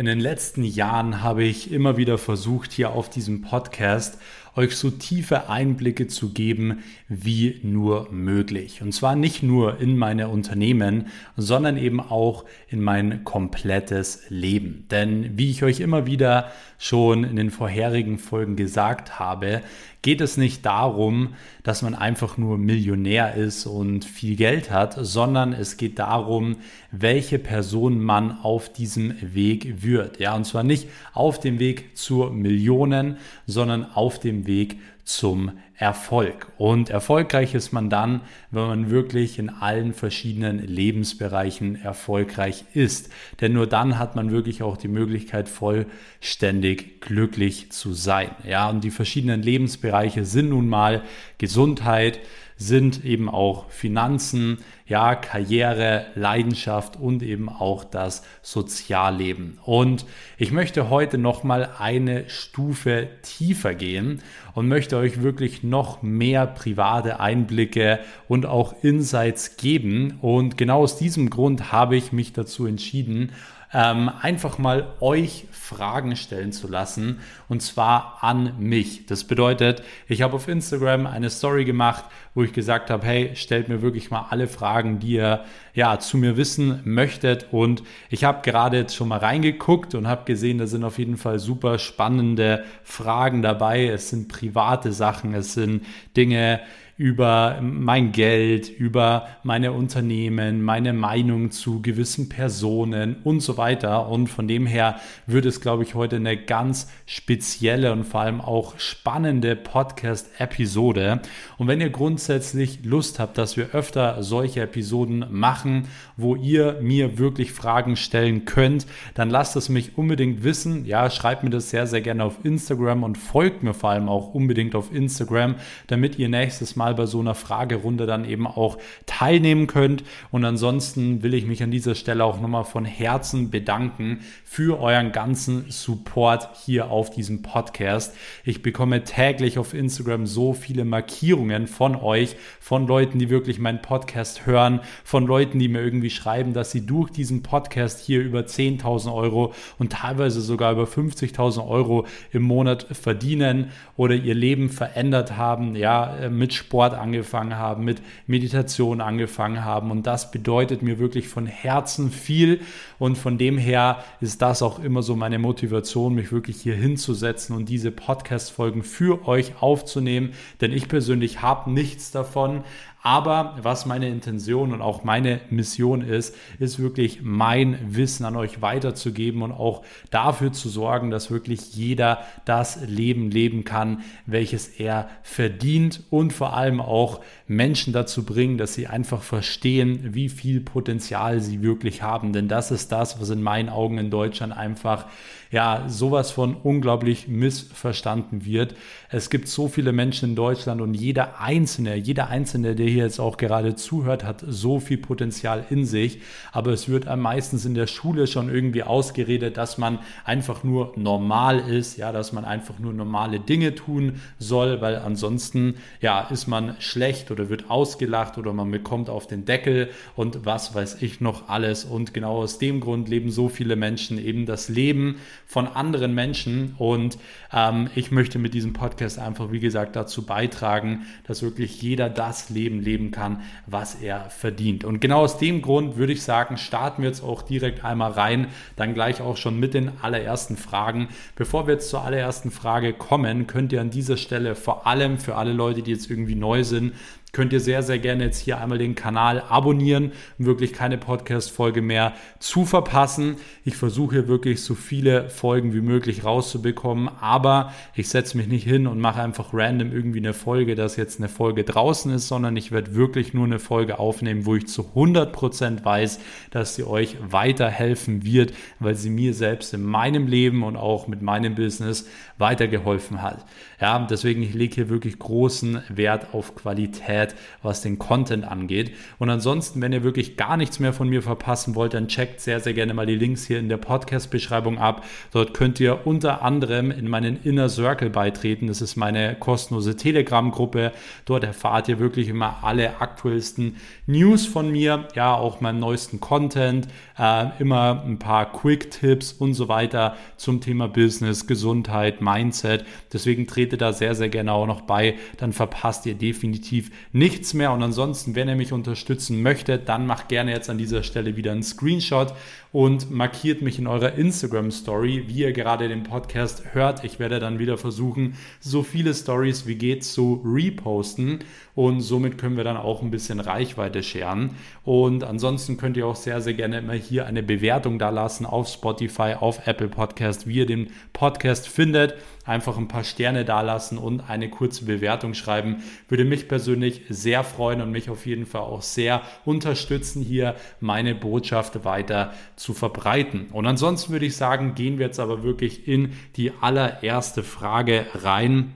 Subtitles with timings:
[0.00, 4.16] In den letzten Jahren habe ich immer wieder versucht, hier auf diesem Podcast
[4.56, 8.82] euch so tiefe Einblicke zu geben, wie nur möglich.
[8.82, 11.06] Und zwar nicht nur in meine Unternehmen,
[11.36, 14.86] sondern eben auch in mein komplettes Leben.
[14.90, 19.62] Denn wie ich euch immer wieder schon in den vorherigen Folgen gesagt habe,
[20.02, 25.52] geht es nicht darum, dass man einfach nur Millionär ist und viel Geld hat, sondern
[25.52, 26.56] es geht darum,
[26.90, 30.18] welche Person man auf diesem Weg wird.
[30.18, 36.46] Ja, und zwar nicht auf dem Weg zur Millionen, sondern auf dem Weg zum Erfolg.
[36.58, 43.10] Und erfolgreich ist man dann, wenn man wirklich in allen verschiedenen Lebensbereichen erfolgreich ist.
[43.40, 48.30] Denn nur dann hat man wirklich auch die Möglichkeit, vollständig glücklich zu sein.
[48.46, 51.02] Ja, und die verschiedenen Lebensbereiche sind nun mal
[51.38, 52.20] Gesundheit,
[52.60, 59.58] sind eben auch Finanzen, ja, Karriere, Leidenschaft und eben auch das Sozialleben.
[59.64, 60.04] Und
[60.36, 64.20] ich möchte heute noch mal eine Stufe tiefer gehen
[64.54, 70.18] und möchte euch wirklich noch mehr private Einblicke und auch Insights geben.
[70.20, 73.32] Und genau aus diesem Grund habe ich mich dazu entschieden,
[73.72, 79.06] ähm, einfach mal euch Fragen stellen zu lassen und zwar an mich.
[79.06, 82.04] Das bedeutet, ich habe auf Instagram eine Story gemacht,
[82.34, 86.16] wo ich gesagt habe, hey, stellt mir wirklich mal alle Fragen, die ihr ja zu
[86.16, 90.66] mir wissen möchtet und ich habe gerade jetzt schon mal reingeguckt und habe gesehen, da
[90.66, 93.86] sind auf jeden Fall super spannende Fragen dabei.
[93.86, 96.60] Es sind private Sachen, es sind Dinge,
[97.00, 104.10] über mein Geld, über meine Unternehmen, meine Meinung zu gewissen Personen und so weiter.
[104.10, 108.42] Und von dem her wird es, glaube ich, heute eine ganz spezielle und vor allem
[108.42, 111.22] auch spannende Podcast-Episode.
[111.56, 117.16] Und wenn ihr grundsätzlich Lust habt, dass wir öfter solche Episoden machen, wo ihr mir
[117.16, 120.84] wirklich Fragen stellen könnt, dann lasst es mich unbedingt wissen.
[120.84, 124.34] Ja, schreibt mir das sehr, sehr gerne auf Instagram und folgt mir vor allem auch
[124.34, 125.54] unbedingt auf Instagram,
[125.86, 130.02] damit ihr nächstes Mal mal bei so einer Fragerunde dann eben auch teilnehmen könnt.
[130.30, 135.12] Und ansonsten will ich mich an dieser Stelle auch nochmal von Herzen bedanken für euren
[135.12, 138.16] ganzen Support hier auf diesem Podcast.
[138.44, 143.82] Ich bekomme täglich auf Instagram so viele Markierungen von euch, von Leuten, die wirklich meinen
[143.82, 148.40] Podcast hören, von Leuten, die mir irgendwie schreiben, dass sie durch diesen Podcast hier über
[148.40, 155.36] 10.000 Euro und teilweise sogar über 50.000 Euro im Monat verdienen oder ihr Leben verändert
[155.36, 159.90] haben, ja, mit Sport Sport angefangen haben, mit Meditation angefangen haben.
[159.90, 162.62] Und das bedeutet mir wirklich von Herzen viel.
[162.98, 167.54] Und von dem her ist das auch immer so meine Motivation, mich wirklich hier hinzusetzen
[167.54, 170.32] und diese Podcast-Folgen für euch aufzunehmen.
[170.62, 172.64] Denn ich persönlich habe nichts davon,
[173.02, 178.60] aber was meine Intention und auch meine Mission ist, ist wirklich mein Wissen an euch
[178.60, 185.08] weiterzugeben und auch dafür zu sorgen, dass wirklich jeder das Leben leben kann, welches er
[185.22, 191.40] verdient und vor allem auch Menschen dazu bringen, dass sie einfach verstehen, wie viel Potenzial
[191.40, 192.32] sie wirklich haben.
[192.34, 195.06] Denn das ist das, was in meinen Augen in Deutschland einfach
[195.50, 198.74] ja sowas von unglaublich missverstanden wird.
[199.10, 203.18] Es gibt so viele Menschen in Deutschland und jeder Einzelne, jeder Einzelne, der hier jetzt
[203.18, 206.20] auch gerade zuhört, hat so viel Potenzial in sich.
[206.52, 211.58] Aber es wird meistens in der Schule schon irgendwie ausgeredet, dass man einfach nur normal
[211.58, 216.76] ist, ja, dass man einfach nur normale Dinge tun soll, weil ansonsten ja ist man
[216.78, 221.48] schlecht oder wird ausgelacht oder man bekommt auf den Deckel und was weiß ich noch
[221.48, 221.84] alles.
[221.84, 225.16] Und genau aus dem Grund leben so viele Menschen eben das Leben
[225.50, 226.76] von anderen Menschen.
[226.78, 227.18] Und
[227.52, 232.50] ähm, ich möchte mit diesem Podcast einfach, wie gesagt, dazu beitragen, dass wirklich jeder das
[232.50, 234.84] Leben leben kann, was er verdient.
[234.84, 238.46] Und genau aus dem Grund würde ich sagen, starten wir jetzt auch direkt einmal rein,
[238.76, 241.08] dann gleich auch schon mit den allerersten Fragen.
[241.34, 245.34] Bevor wir jetzt zur allerersten Frage kommen, könnt ihr an dieser Stelle vor allem für
[245.34, 246.92] alle Leute, die jetzt irgendwie neu sind,
[247.32, 251.82] könnt ihr sehr, sehr gerne jetzt hier einmal den Kanal abonnieren, um wirklich keine Podcast-Folge
[251.82, 253.36] mehr zu verpassen.
[253.64, 258.86] Ich versuche wirklich so viele Folgen wie möglich rauszubekommen, aber ich setze mich nicht hin
[258.86, 262.72] und mache einfach random irgendwie eine Folge, dass jetzt eine Folge draußen ist, sondern ich
[262.72, 268.24] werde wirklich nur eine Folge aufnehmen, wo ich zu 100% weiß, dass sie euch weiterhelfen
[268.24, 273.44] wird, weil sie mir selbst in meinem Leben und auch mit meinem Business weitergeholfen hat.
[273.80, 278.92] Ja, deswegen ich lege hier wirklich großen Wert auf Qualität lädt, was den Content angeht.
[279.18, 282.60] Und ansonsten, wenn ihr wirklich gar nichts mehr von mir verpassen wollt, dann checkt sehr,
[282.60, 285.04] sehr gerne mal die Links hier in der Podcast-Beschreibung ab.
[285.32, 288.66] Dort könnt ihr unter anderem in meinen Inner Circle beitreten.
[288.66, 290.92] Das ist meine kostenlose Telegram-Gruppe.
[291.24, 293.76] Dort erfahrt ihr wirklich immer alle aktuellsten
[294.06, 296.88] News von mir, ja, auch meinen neuesten Content,
[297.18, 302.84] äh, immer ein paar Quick-Tipps und so weiter zum Thema Business, Gesundheit, Mindset.
[303.12, 305.16] Deswegen trete da sehr, sehr gerne auch noch bei.
[305.36, 307.72] Dann verpasst ihr definitiv nichts mehr.
[307.72, 311.52] Und ansonsten, wenn ihr mich unterstützen möchtet, dann macht gerne jetzt an dieser Stelle wieder
[311.52, 312.34] einen Screenshot
[312.72, 317.02] und markiert mich in eurer Instagram Story, wie ihr gerade den Podcast hört.
[317.04, 321.40] Ich werde dann wieder versuchen, so viele Stories wie geht zu reposten
[321.74, 324.50] und somit können wir dann auch ein bisschen Reichweite scheren.
[324.84, 328.68] Und ansonsten könnt ihr auch sehr, sehr gerne immer hier eine Bewertung da lassen auf
[328.68, 332.14] Spotify, auf Apple Podcast, wie ihr den Podcast findet
[332.50, 335.82] einfach ein paar Sterne dalassen und eine kurze Bewertung schreiben.
[336.08, 341.14] Würde mich persönlich sehr freuen und mich auf jeden Fall auch sehr unterstützen, hier meine
[341.14, 343.46] Botschaft weiter zu verbreiten.
[343.52, 348.74] Und ansonsten würde ich sagen, gehen wir jetzt aber wirklich in die allererste Frage rein.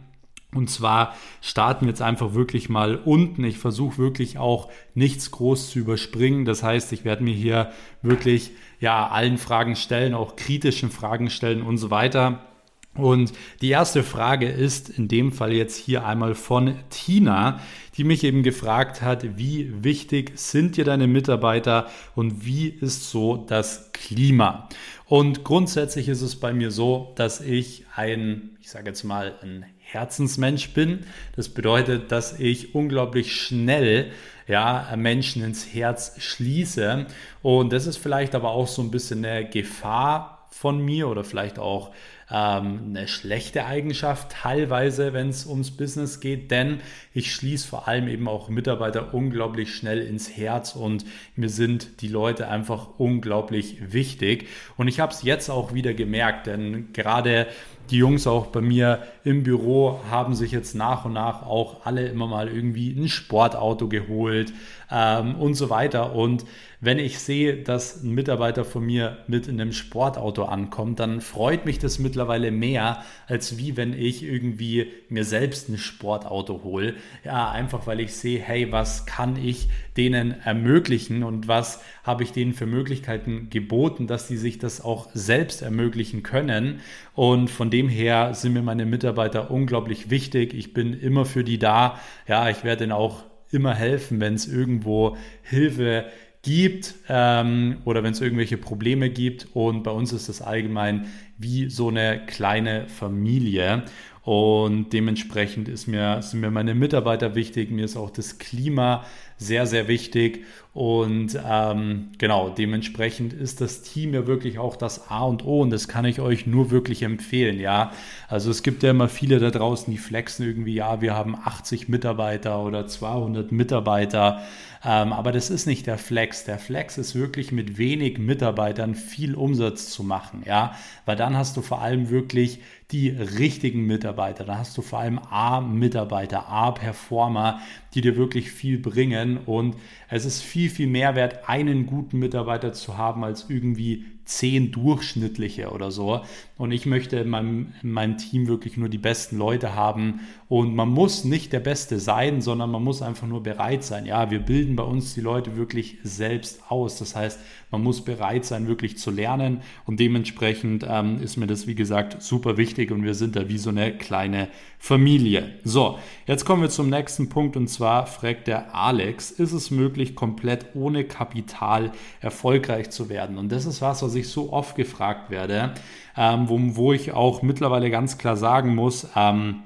[0.55, 3.43] Und zwar starten wir jetzt einfach wirklich mal unten.
[3.43, 6.44] Ich versuche wirklich auch nichts groß zu überspringen.
[6.44, 7.73] Das heißt, ich werde mir hier
[8.03, 12.54] wirklich ja allen Fragen stellen, auch kritischen Fragen stellen und so weiter.
[12.96, 17.61] Und die erste Frage ist in dem Fall jetzt hier einmal von Tina,
[17.96, 23.37] die mich eben gefragt hat, wie wichtig sind dir deine Mitarbeiter und wie ist so
[23.37, 24.69] das Klima?
[25.06, 29.67] Und grundsätzlich ist es bei mir so, dass ich ein, ich sage jetzt mal, ein
[29.79, 31.00] Herzensmensch bin.
[31.37, 34.12] Das bedeutet, dass ich unglaublich schnell
[34.47, 37.06] ja, Menschen ins Herz schließe.
[37.43, 41.58] Und das ist vielleicht aber auch so ein bisschen eine Gefahr von mir oder vielleicht
[41.58, 41.93] auch
[42.35, 46.81] ähm, eine schlechte Eigenschaft teilweise, wenn es ums Business geht, denn
[47.13, 51.05] ich schließe vor allem eben auch Mitarbeiter unglaublich schnell ins Herz und
[51.37, 54.49] mir sind die Leute einfach unglaublich wichtig.
[54.77, 57.47] Und ich habe es jetzt auch wieder gemerkt, denn gerade
[57.91, 62.07] die Jungs auch bei mir im Büro haben sich jetzt nach und nach auch alle
[62.07, 64.53] immer mal irgendwie ein Sportauto geholt
[64.91, 66.15] ähm, und so weiter.
[66.15, 66.45] Und
[66.81, 71.65] wenn ich sehe, dass ein Mitarbeiter von mir mit in einem Sportauto ankommt, dann freut
[71.65, 76.95] mich das mittlerweile mehr, als wie wenn ich irgendwie mir selbst ein Sportauto hole.
[77.25, 82.33] Ja, einfach weil ich sehe, hey, was kann ich denen ermöglichen und was habe ich
[82.33, 86.81] denen für Möglichkeiten geboten, dass sie sich das auch selbst ermöglichen können.
[87.14, 90.52] Und von dem her sind mir meine Mitarbeiter unglaublich wichtig.
[90.52, 91.99] Ich bin immer für die da.
[92.26, 96.06] Ja, ich werde ihnen auch immer helfen, wenn es irgendwo Hilfe
[96.43, 99.49] gibt ähm, oder wenn es irgendwelche Probleme gibt.
[99.55, 101.06] Und bei uns ist das allgemein
[101.38, 103.84] wie so eine kleine Familie.
[104.25, 109.05] Und dementsprechend ist mir, sind mir meine Mitarbeiter wichtig, mir ist auch das Klima
[109.37, 110.44] sehr, sehr wichtig.
[110.73, 115.71] Und ähm, genau, dementsprechend ist das Team ja wirklich auch das A und O und
[115.71, 117.93] das kann ich euch nur wirklich empfehlen, ja.
[118.29, 121.88] Also es gibt ja immer viele da draußen, die flexen irgendwie, ja, wir haben 80
[121.88, 124.43] Mitarbeiter oder 200 Mitarbeiter,
[124.85, 126.45] ähm, aber das ist nicht der Flex.
[126.45, 130.75] Der Flex ist wirklich mit wenig Mitarbeitern viel Umsatz zu machen, ja,
[131.07, 132.61] weil dann hast du vor allem wirklich
[132.91, 137.61] die richtigen Mitarbeiter, dann hast du vor allem A-Mitarbeiter, A-Performer,
[137.95, 139.39] die dir wirklich viel bringen.
[139.39, 139.77] Und
[140.09, 145.71] es ist viel, viel mehr wert, einen guten Mitarbeiter zu haben, als irgendwie zehn durchschnittliche
[145.71, 146.23] oder so.
[146.56, 150.21] Und ich möchte in meinem, in meinem Team wirklich nur die besten Leute haben.
[150.49, 154.06] Und man muss nicht der Beste sein, sondern man muss einfach nur bereit sein.
[154.06, 156.99] Ja, wir bilden bei uns die Leute wirklich selbst aus.
[156.99, 157.41] Das heißt,
[157.73, 159.62] man muss bereit sein, wirklich zu lernen.
[159.85, 162.93] Und dementsprechend ähm, ist mir das, wie gesagt, super wichtig.
[162.93, 165.54] Und wir sind da wie so eine kleine Familie.
[165.64, 167.57] So, jetzt kommen wir zum nächsten Punkt.
[167.57, 171.90] Und zwar fragt der Alex, ist es möglich, komplett ohne Kapital
[172.21, 173.38] erfolgreich zu werden?
[173.38, 175.75] Und das ist was, was ich so oft gefragt werde
[176.16, 179.62] ähm, wo, wo ich auch mittlerweile ganz klar sagen muss, ähm,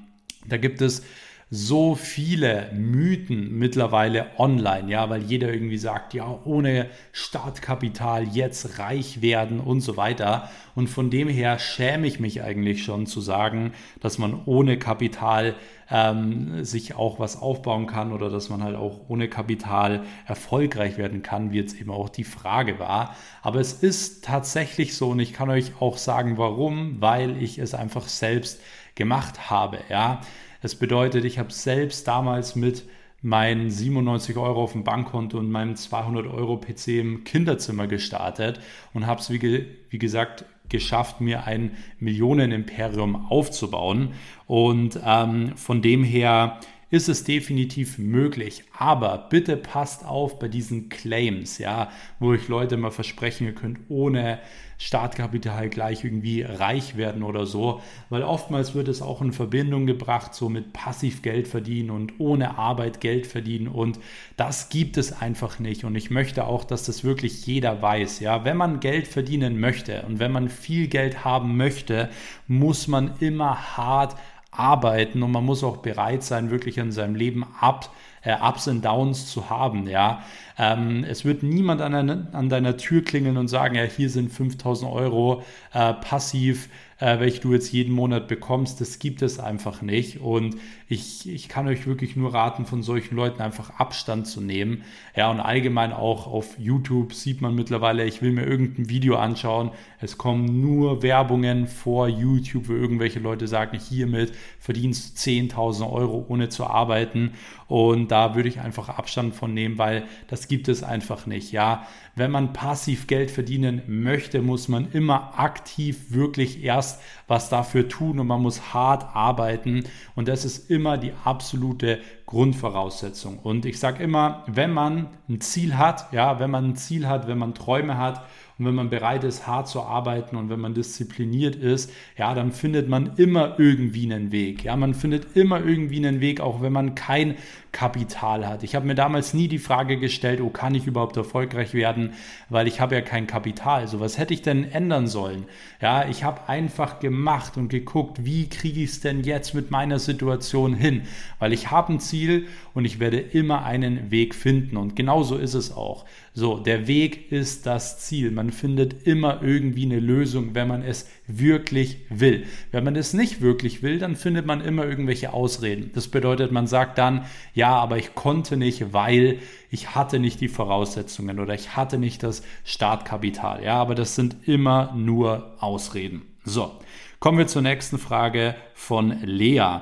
[0.47, 1.03] da gibt es
[1.51, 9.23] so viele Mythen mittlerweile online, ja, weil jeder irgendwie sagt, ja, ohne Startkapital jetzt reich
[9.23, 10.51] werden und so weiter.
[10.75, 15.55] Und von dem her schäme ich mich eigentlich schon zu sagen, dass man ohne Kapital
[15.91, 21.23] ähm, sich auch was aufbauen kann oder dass man halt auch ohne Kapital erfolgreich werden
[21.23, 23.17] kann, wie jetzt eben auch die Frage war.
[23.41, 27.73] Aber es ist tatsächlich so und ich kann euch auch sagen, warum, weil ich es
[27.75, 28.61] einfach selbst
[28.95, 30.21] gemacht habe, ja.
[30.61, 32.85] Das bedeutet, ich habe selbst damals mit
[33.21, 38.61] meinen 97 Euro auf dem Bankkonto und meinem 200 Euro PC im Kinderzimmer gestartet
[38.95, 44.11] und habe es, wie, ge wie gesagt, geschafft, mir ein Millionenimperium aufzubauen.
[44.47, 46.61] Und ähm, von dem her
[46.91, 48.65] ist es definitiv möglich.
[48.77, 53.79] Aber bitte passt auf bei diesen Claims, ja, wo ich Leute mal versprechen, ihr könnt
[53.89, 54.39] ohne
[54.81, 60.35] Startkapital gleich irgendwie reich werden oder so, weil oftmals wird es auch in Verbindung gebracht,
[60.35, 63.67] so mit passiv Geld verdienen und ohne Arbeit Geld verdienen.
[63.67, 63.99] Und
[64.37, 65.85] das gibt es einfach nicht.
[65.85, 70.03] Und ich möchte auch, dass das wirklich jeder weiß, ja, wenn man Geld verdienen möchte
[70.03, 72.09] und wenn man viel Geld haben möchte,
[72.47, 74.15] muss man immer hart
[74.53, 77.91] arbeiten und man muss auch bereit sein, wirklich in seinem Leben ab,
[78.23, 79.89] äh, Ups und Downs zu haben.
[79.89, 80.23] Ja,
[80.59, 84.33] ähm, es wird niemand an, deiner, an deiner Tür klingeln und sagen, ja, hier sind
[84.33, 86.69] 5000 Euro äh, passiv
[87.01, 88.81] äh, welche du jetzt jeden Monat bekommst.
[88.81, 90.21] Das gibt es einfach nicht.
[90.21, 90.57] Und
[90.91, 94.85] ich, ich kann euch wirklich nur raten, von solchen Leuten einfach Abstand zu nehmen.
[95.15, 99.71] Ja, und allgemein auch auf YouTube sieht man mittlerweile, ich will mir irgendein Video anschauen.
[100.01, 106.25] Es kommen nur Werbungen vor YouTube, wo irgendwelche Leute sagen, hiermit verdienst du 10.000 Euro
[106.29, 107.33] ohne zu arbeiten.
[107.67, 111.53] Und da würde ich einfach Abstand von nehmen, weil das gibt es einfach nicht.
[111.53, 117.89] Ja, wenn man passiv Geld verdienen möchte, muss man immer aktiv wirklich erst was dafür
[117.89, 119.85] tun und man muss hart arbeiten.
[120.17, 123.39] Und das ist immer die absolute Grundvoraussetzung.
[123.39, 127.27] Und ich sage immer, wenn man ein Ziel hat, ja, wenn man ein Ziel hat,
[127.27, 128.25] wenn man Träume hat
[128.59, 132.51] und wenn man bereit ist, hart zu arbeiten und wenn man diszipliniert ist, ja, dann
[132.51, 134.65] findet man immer irgendwie einen Weg.
[134.65, 137.37] Ja, man findet immer irgendwie einen Weg, auch wenn man kein
[137.71, 138.65] Kapital hat.
[138.65, 142.15] Ich habe mir damals nie die Frage gestellt, oh, kann ich überhaupt erfolgreich werden,
[142.49, 143.87] weil ich habe ja kein Kapital.
[143.87, 145.45] So, was hätte ich denn ändern sollen?
[145.81, 150.01] Ja, ich habe einfach gemacht und geguckt, wie kriege ich es denn jetzt mit meiner
[150.01, 151.03] Situation hin?
[151.39, 154.77] Weil ich habe ein Ziel und ich werde immer einen Weg finden.
[154.77, 156.07] Und genauso ist es auch.
[156.35, 158.31] So, der Weg ist das Ziel.
[158.31, 162.45] Man findet immer irgendwie eine Lösung, wenn man es wirklich will.
[162.71, 165.91] Wenn man es nicht wirklich will, dann findet man immer irgendwelche Ausreden.
[165.95, 169.39] Das bedeutet, man sagt dann, ja, aber ich konnte nicht, weil
[169.71, 173.65] ich hatte nicht die Voraussetzungen oder ich hatte nicht das Startkapital.
[173.65, 176.23] Ja, aber das sind immer nur Ausreden.
[176.45, 176.79] So,
[177.21, 179.81] kommen wir zur nächsten Frage von Lea.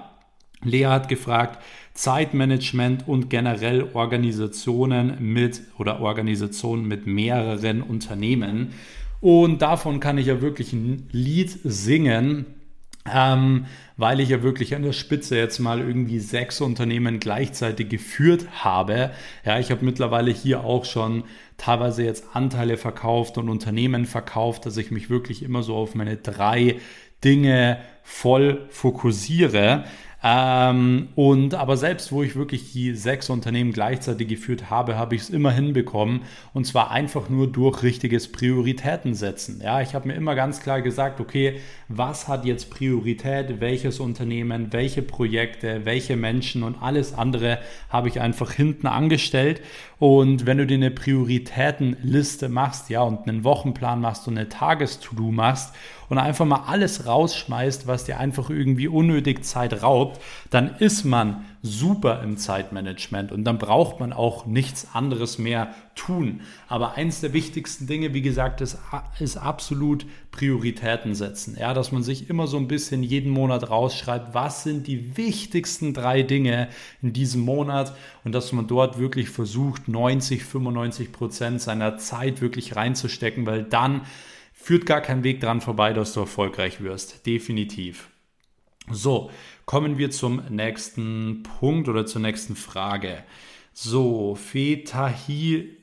[0.63, 1.63] Lea hat gefragt,
[1.97, 8.75] Zeitmanagement und generell Organisationen mit oder Organisationen mit mehreren Unternehmen.
[9.21, 12.47] Und davon kann ich ja wirklich ein Lied singen,
[13.11, 13.65] ähm,
[13.97, 19.11] weil ich ja wirklich an der Spitze jetzt mal irgendwie sechs Unternehmen gleichzeitig geführt habe.
[19.45, 21.25] Ja, ich habe mittlerweile hier auch schon
[21.57, 26.17] teilweise jetzt Anteile verkauft und Unternehmen verkauft, dass ich mich wirklich immer so auf meine
[26.17, 26.77] drei
[27.25, 29.85] Dinge voll fokussiere.
[30.23, 35.23] Ähm, und aber selbst wo ich wirklich die sechs Unternehmen gleichzeitig geführt habe, habe ich
[35.23, 36.23] es immer hinbekommen.
[36.55, 39.61] Und zwar einfach nur durch richtiges Prioritäten setzen.
[39.63, 44.73] Ja, ich habe mir immer ganz klar gesagt, okay, was hat jetzt Priorität, welches Unternehmen,
[44.73, 47.59] welche Projekte, welche Menschen und alles andere
[47.91, 49.61] habe ich einfach hinten angestellt.
[49.99, 55.31] Und wenn du dir eine Prioritätenliste machst, ja, und einen Wochenplan machst und eine Tages-To-Do
[55.31, 55.75] machst
[56.09, 60.21] und einfach mal alles rausschmeißt, was dir einfach irgendwie unnötig Zeit raubt,
[60.51, 66.43] dann ist man super im Zeitmanagement und dann braucht man auch nichts anderes mehr tun.
[66.69, 68.79] Aber eins der wichtigsten Dinge, wie gesagt, ist,
[69.19, 71.57] ist absolut Prioritäten setzen.
[71.59, 75.95] Ja, dass man sich immer so ein bisschen jeden Monat rausschreibt, was sind die wichtigsten
[75.95, 76.69] drei Dinge
[77.03, 77.95] in diesem Monat
[78.25, 84.03] und dass man dort wirklich versucht, 90, 95 Prozent seiner Zeit wirklich reinzustecken, weil dann
[84.67, 87.25] führt gar kein Weg dran vorbei, dass du erfolgreich wirst.
[87.25, 88.09] Definitiv.
[88.91, 89.31] So,
[89.65, 93.23] kommen wir zum nächsten Punkt oder zur nächsten Frage.
[93.73, 95.77] So, Fetahi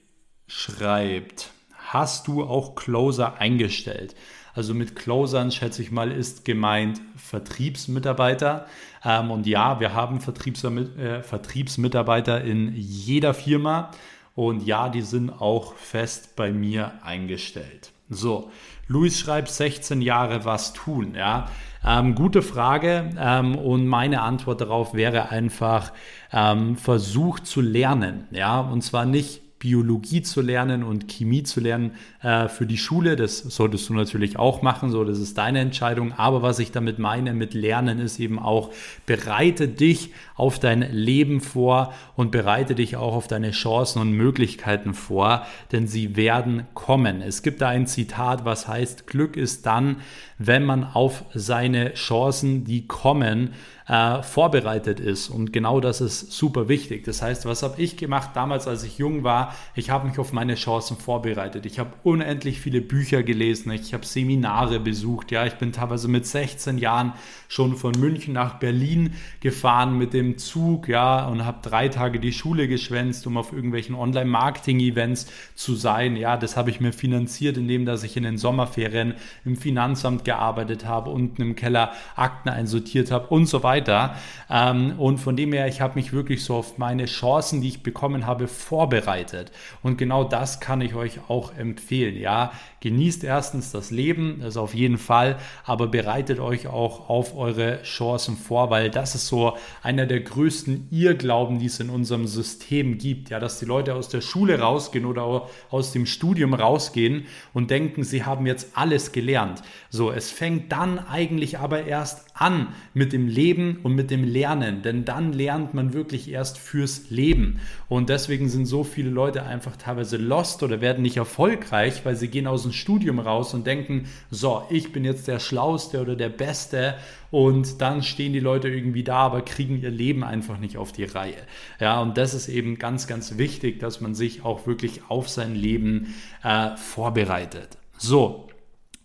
[0.48, 4.16] schreibt, hast du auch Closer eingestellt?
[4.54, 8.68] Also mit Closern, schätze ich mal, ist gemeint Vertriebsmitarbeiter.
[9.06, 13.92] Ähm, und ja, wir haben äh, Vertriebsmitarbeiter in jeder Firma.
[14.36, 17.94] Und ja, die sind auch fest bei mir eingestellt.
[18.10, 18.52] So,
[18.88, 21.16] Luis schreibt 16 Jahre was tun.
[21.16, 21.48] Ja,
[21.86, 23.10] ähm, gute Frage.
[23.18, 25.92] Ähm, und meine Antwort darauf wäre einfach
[26.32, 28.28] ähm, Versuch zu lernen.
[28.32, 31.92] Ja, und zwar nicht Biologie zu lernen und Chemie zu lernen
[32.22, 33.16] äh, für die Schule.
[33.16, 36.12] Das solltest du natürlich auch machen, so das ist deine Entscheidung.
[36.12, 38.72] Aber was ich damit meine mit Lernen ist eben auch,
[39.06, 44.94] bereite dich auf dein Leben vor und bereite dich auch auf deine Chancen und Möglichkeiten
[44.94, 47.22] vor, denn sie werden kommen.
[47.22, 50.02] Es gibt da ein Zitat, was heißt, Glück ist dann,
[50.40, 53.52] wenn man auf seine Chancen, die kommen,
[53.88, 55.30] äh, vorbereitet ist.
[55.30, 57.04] Und genau das ist super wichtig.
[57.04, 59.54] Das heißt, was habe ich gemacht damals, als ich jung war?
[59.76, 61.66] Ich habe mich auf meine Chancen vorbereitet.
[61.66, 63.72] Ich habe unendlich viele Bücher gelesen.
[63.72, 65.32] Ich habe Seminare besucht.
[65.32, 67.14] Ja, ich bin teilweise mit 16 Jahren
[67.50, 70.88] schon von München nach Berlin gefahren mit dem Zug.
[70.88, 76.16] Ja, und habe drei Tage die Schule geschwänzt, um auf irgendwelchen Online-Marketing-Events zu sein.
[76.16, 80.86] Ja, das habe ich mir finanziert, indem dass ich in den Sommerferien im Finanzamt gearbeitet
[80.86, 84.16] habe, unten im Keller Akten einsortiert habe und so weiter weiter.
[84.50, 87.84] Ähm, und von dem her, ich habe mich wirklich so auf meine Chancen, die ich
[87.84, 89.52] bekommen habe, vorbereitet.
[89.82, 92.16] Und genau das kann ich euch auch empfehlen.
[92.16, 92.52] Ja,
[92.84, 98.36] genießt erstens das Leben, das auf jeden Fall, aber bereitet euch auch auf eure Chancen
[98.36, 103.30] vor, weil das ist so einer der größten Irrglauben, die es in unserem System gibt.
[103.30, 108.04] Ja, dass die Leute aus der Schule rausgehen oder aus dem Studium rausgehen und denken,
[108.04, 109.62] sie haben jetzt alles gelernt.
[109.90, 114.82] So, es fängt dann eigentlich aber erst an mit dem Leben und mit dem Lernen,
[114.82, 117.62] denn dann lernt man wirklich erst fürs Leben.
[117.88, 122.28] Und deswegen sind so viele Leute einfach teilweise lost oder werden nicht erfolgreich, weil sie
[122.28, 126.30] gehen aus dem Studium raus und denken, so, ich bin jetzt der Schlauste oder der
[126.30, 126.96] Beste
[127.32, 131.06] und dann stehen die Leute irgendwie da, aber kriegen ihr Leben einfach nicht auf die
[131.06, 131.38] Reihe.
[131.80, 135.56] Ja, und das ist eben ganz, ganz wichtig, dass man sich auch wirklich auf sein
[135.56, 136.14] Leben
[136.44, 137.78] äh, vorbereitet.
[137.98, 138.48] So,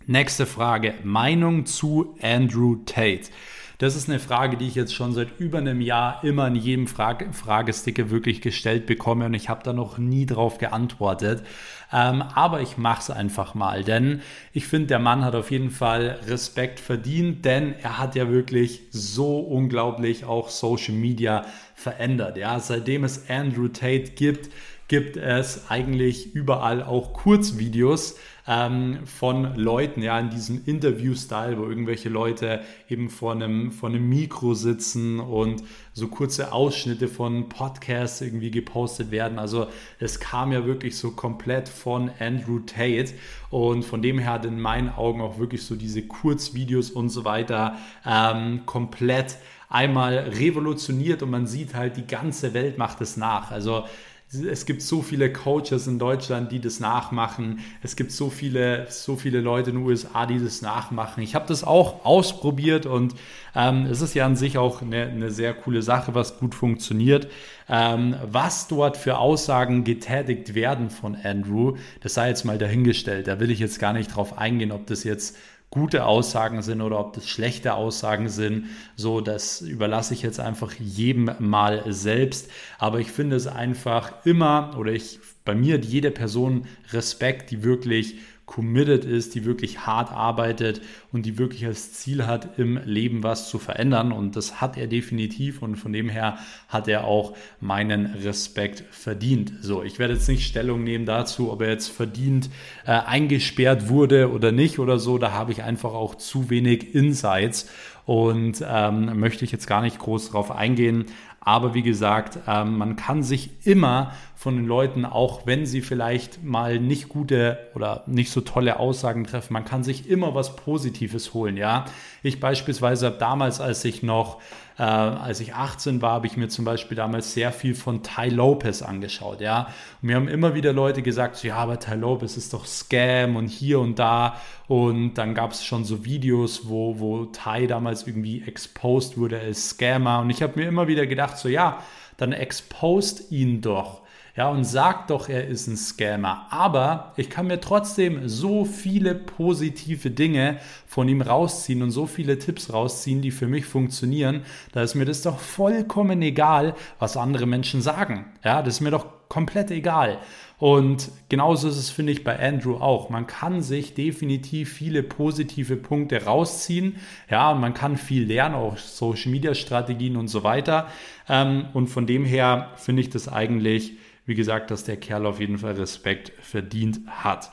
[0.06, 0.94] nächste Frage.
[1.04, 3.30] Meinung zu Andrew Tate.
[3.78, 6.88] Das ist eine Frage, die ich jetzt schon seit über einem Jahr immer in jedem
[6.88, 11.44] Frage Fragesticker wirklich gestellt bekomme und ich habe da noch nie drauf geantwortet.
[11.92, 14.20] Ähm, aber ich mache es einfach mal, denn
[14.52, 18.82] ich finde, der Mann hat auf jeden Fall Respekt verdient, denn er hat ja wirklich
[18.90, 22.36] so unglaublich auch Social Media verändert.
[22.36, 24.50] Ja, seitdem es Andrew Tate gibt,
[24.88, 28.16] gibt es eigentlich überall auch Kurzvideos
[28.46, 34.08] ähm, von Leuten, ja, in diesem Interview-Style, wo irgendwelche Leute eben vor einem, vor einem
[34.08, 39.38] Mikro sitzen und so kurze Ausschnitte von Podcasts irgendwie gepostet werden.
[39.38, 39.66] Also
[40.00, 43.12] es kam ja wirklich so komplett von Andrew Tate
[43.50, 47.26] und von dem her hat in meinen Augen auch wirklich so diese Kurzvideos und so
[47.26, 47.76] weiter
[48.06, 49.36] ähm, komplett
[49.68, 53.50] einmal revolutioniert und man sieht halt, die ganze Welt macht es nach.
[53.50, 53.84] Also
[54.30, 57.60] es gibt so viele Coaches in Deutschland, die das nachmachen.
[57.82, 61.22] Es gibt so viele, so viele Leute in den USA, die das nachmachen.
[61.22, 63.14] Ich habe das auch ausprobiert und
[63.54, 67.28] ähm, es ist ja an sich auch eine, eine sehr coole Sache, was gut funktioniert.
[67.70, 73.28] Ähm, was dort für Aussagen getätigt werden von Andrew, das sei jetzt mal dahingestellt.
[73.28, 75.36] Da will ich jetzt gar nicht drauf eingehen, ob das jetzt
[75.70, 78.66] gute Aussagen sind oder ob das schlechte Aussagen sind.
[78.96, 82.50] So, das überlasse ich jetzt einfach jedem mal selbst.
[82.78, 87.62] Aber ich finde es einfach immer oder ich bei mir hat jede Person Respekt, die
[87.62, 88.16] wirklich
[88.48, 90.80] committed ist, die wirklich hart arbeitet
[91.12, 94.10] und die wirklich als Ziel hat, im Leben was zu verändern.
[94.10, 99.52] Und das hat er definitiv und von dem her hat er auch meinen Respekt verdient.
[99.60, 102.48] So, ich werde jetzt nicht Stellung nehmen dazu, ob er jetzt verdient
[102.86, 105.18] äh, eingesperrt wurde oder nicht oder so.
[105.18, 107.68] Da habe ich einfach auch zu wenig Insights
[108.08, 111.04] und ähm, möchte ich jetzt gar nicht groß drauf eingehen.
[111.40, 116.44] Aber wie gesagt, ähm, man kann sich immer von den Leuten, auch wenn sie vielleicht
[116.44, 121.34] mal nicht gute oder nicht so tolle Aussagen treffen, man kann sich immer was Positives
[121.34, 121.56] holen.
[121.56, 121.86] Ja,
[122.22, 124.40] ich beispielsweise habe damals, als ich noch
[124.78, 128.28] äh, als ich 18 war, habe ich mir zum Beispiel damals sehr viel von Ty
[128.28, 129.66] Lopez angeschaut, ja.
[130.00, 133.34] Und mir haben immer wieder Leute gesagt, so, ja, aber Ty Lopez ist doch Scam
[133.34, 134.36] und hier und da.
[134.68, 139.70] Und dann gab es schon so Videos, wo, wo Ty damals irgendwie exposed wurde als
[139.70, 140.20] Scammer.
[140.20, 141.82] Und ich habe mir immer wieder gedacht, so, ja,
[142.16, 144.02] dann exposed ihn doch
[144.38, 146.46] ja, und sagt doch, er ist ein Scammer.
[146.50, 152.38] Aber ich kann mir trotzdem so viele positive Dinge von ihm rausziehen und so viele
[152.38, 154.42] Tipps rausziehen, die für mich funktionieren.
[154.70, 158.26] Da ist mir das doch vollkommen egal, was andere Menschen sagen.
[158.44, 160.18] Ja, das ist mir doch komplett egal.
[160.58, 163.10] Und genauso ist es, finde ich, bei Andrew auch.
[163.10, 166.94] Man kann sich definitiv viele positive Punkte rausziehen.
[167.28, 170.86] Ja, und man kann viel lernen, auch Social Media Strategien und so weiter.
[171.28, 173.94] Ähm, und von dem her finde ich das eigentlich
[174.28, 177.50] wie gesagt, dass der Kerl auf jeden Fall Respekt verdient hat.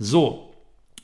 [0.00, 0.52] So,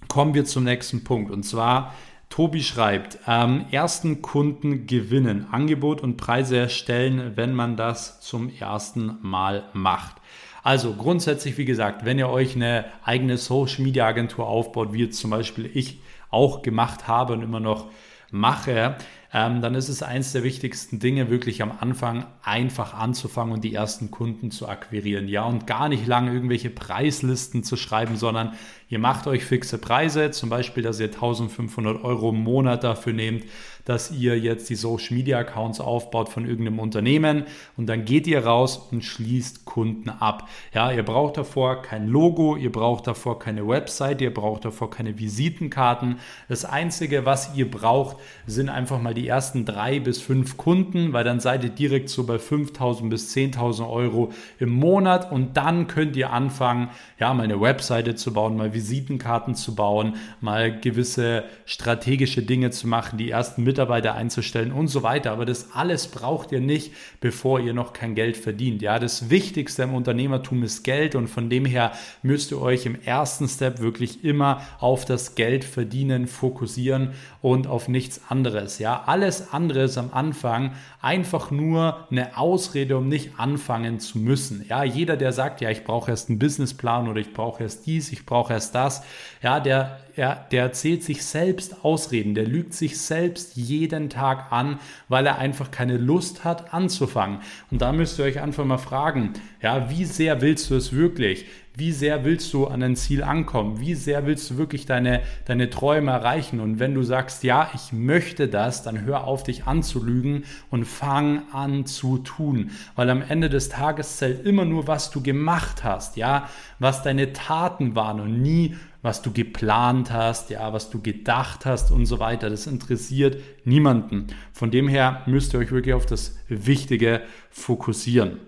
[0.08, 1.30] kommen wir zum nächsten Punkt.
[1.30, 1.94] Und zwar,
[2.30, 9.18] Tobi schreibt, ähm, ersten Kunden gewinnen, Angebot und Preise erstellen, wenn man das zum ersten
[9.22, 10.16] Mal macht.
[10.64, 15.20] Also grundsätzlich, wie gesagt, wenn ihr euch eine eigene Social Media Agentur aufbaut, wie jetzt
[15.20, 16.00] zum Beispiel ich
[16.30, 17.86] auch gemacht habe und immer noch
[18.32, 18.96] mache,
[19.34, 23.74] ähm, dann ist es eins der wichtigsten Dinge, wirklich am Anfang einfach anzufangen und die
[23.74, 25.26] ersten Kunden zu akquirieren.
[25.26, 28.52] Ja, und gar nicht lange irgendwelche Preislisten zu schreiben, sondern
[28.88, 33.44] ihr macht euch fixe Preise, zum Beispiel, dass ihr 1500 Euro im Monat dafür nehmt,
[33.84, 37.44] dass ihr jetzt die Social Media Accounts aufbaut von irgendeinem Unternehmen
[37.76, 40.48] und dann geht ihr raus und schließt Kunden ab.
[40.72, 45.18] Ja, ihr braucht davor kein Logo, ihr braucht davor keine Website, ihr braucht davor keine
[45.18, 46.16] Visitenkarten.
[46.48, 48.16] Das einzige, was ihr braucht,
[48.46, 52.24] sind einfach mal die ersten drei bis fünf Kunden, weil dann seid ihr direkt so
[52.24, 57.60] bei 5000 bis 10.000 Euro im Monat und dann könnt ihr anfangen, ja, mal eine
[57.60, 63.64] Webseite zu bauen, mal Visitenkarten zu bauen, mal gewisse strategische Dinge zu machen, die ersten
[63.64, 65.32] Mitarbeiter einzustellen und so weiter.
[65.32, 68.82] Aber das alles braucht ihr nicht, bevor ihr noch kein Geld verdient.
[68.82, 73.00] Ja, das Wichtigste im Unternehmertum ist Geld und von dem her müsst ihr euch im
[73.00, 78.78] ersten Step wirklich immer auf das Geld verdienen fokussieren und auf nichts anderes.
[78.78, 84.66] Ja, alles andere ist am Anfang einfach nur eine Ausrede, um nicht anfangen zu müssen.
[84.68, 88.10] Ja, jeder, der sagt, ja, ich brauche erst einen Businessplan oder ich brauche erst dies,
[88.10, 89.04] ich brauche erst das,
[89.40, 94.78] ja, der ja, der erzählt sich selbst Ausreden, der lügt sich selbst jeden Tag an,
[95.08, 97.40] weil er einfach keine Lust hat anzufangen.
[97.70, 101.46] Und da müsst ihr euch einfach mal fragen, ja, wie sehr willst du es wirklich?
[101.76, 103.80] Wie sehr willst du an dein Ziel ankommen?
[103.80, 106.60] Wie sehr willst du wirklich deine, deine Träume erreichen?
[106.60, 111.42] Und wenn du sagst, ja, ich möchte das, dann hör auf, dich anzulügen und fang
[111.52, 112.70] an zu tun.
[112.94, 117.32] Weil am Ende des Tages zählt immer nur, was du gemacht hast, ja, was deine
[117.32, 122.20] Taten waren und nie, was du geplant hast, ja, was du gedacht hast und so
[122.20, 122.50] weiter.
[122.50, 124.28] Das interessiert niemanden.
[124.52, 128.38] Von dem her müsst ihr euch wirklich auf das Wichtige fokussieren.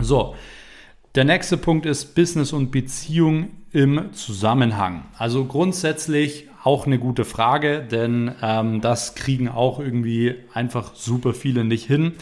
[0.00, 0.34] So,
[1.18, 5.02] der nächste Punkt ist Business und Beziehung im Zusammenhang.
[5.18, 11.64] Also grundsätzlich auch eine gute Frage, denn ähm, das kriegen auch irgendwie einfach super viele
[11.64, 12.12] nicht hin.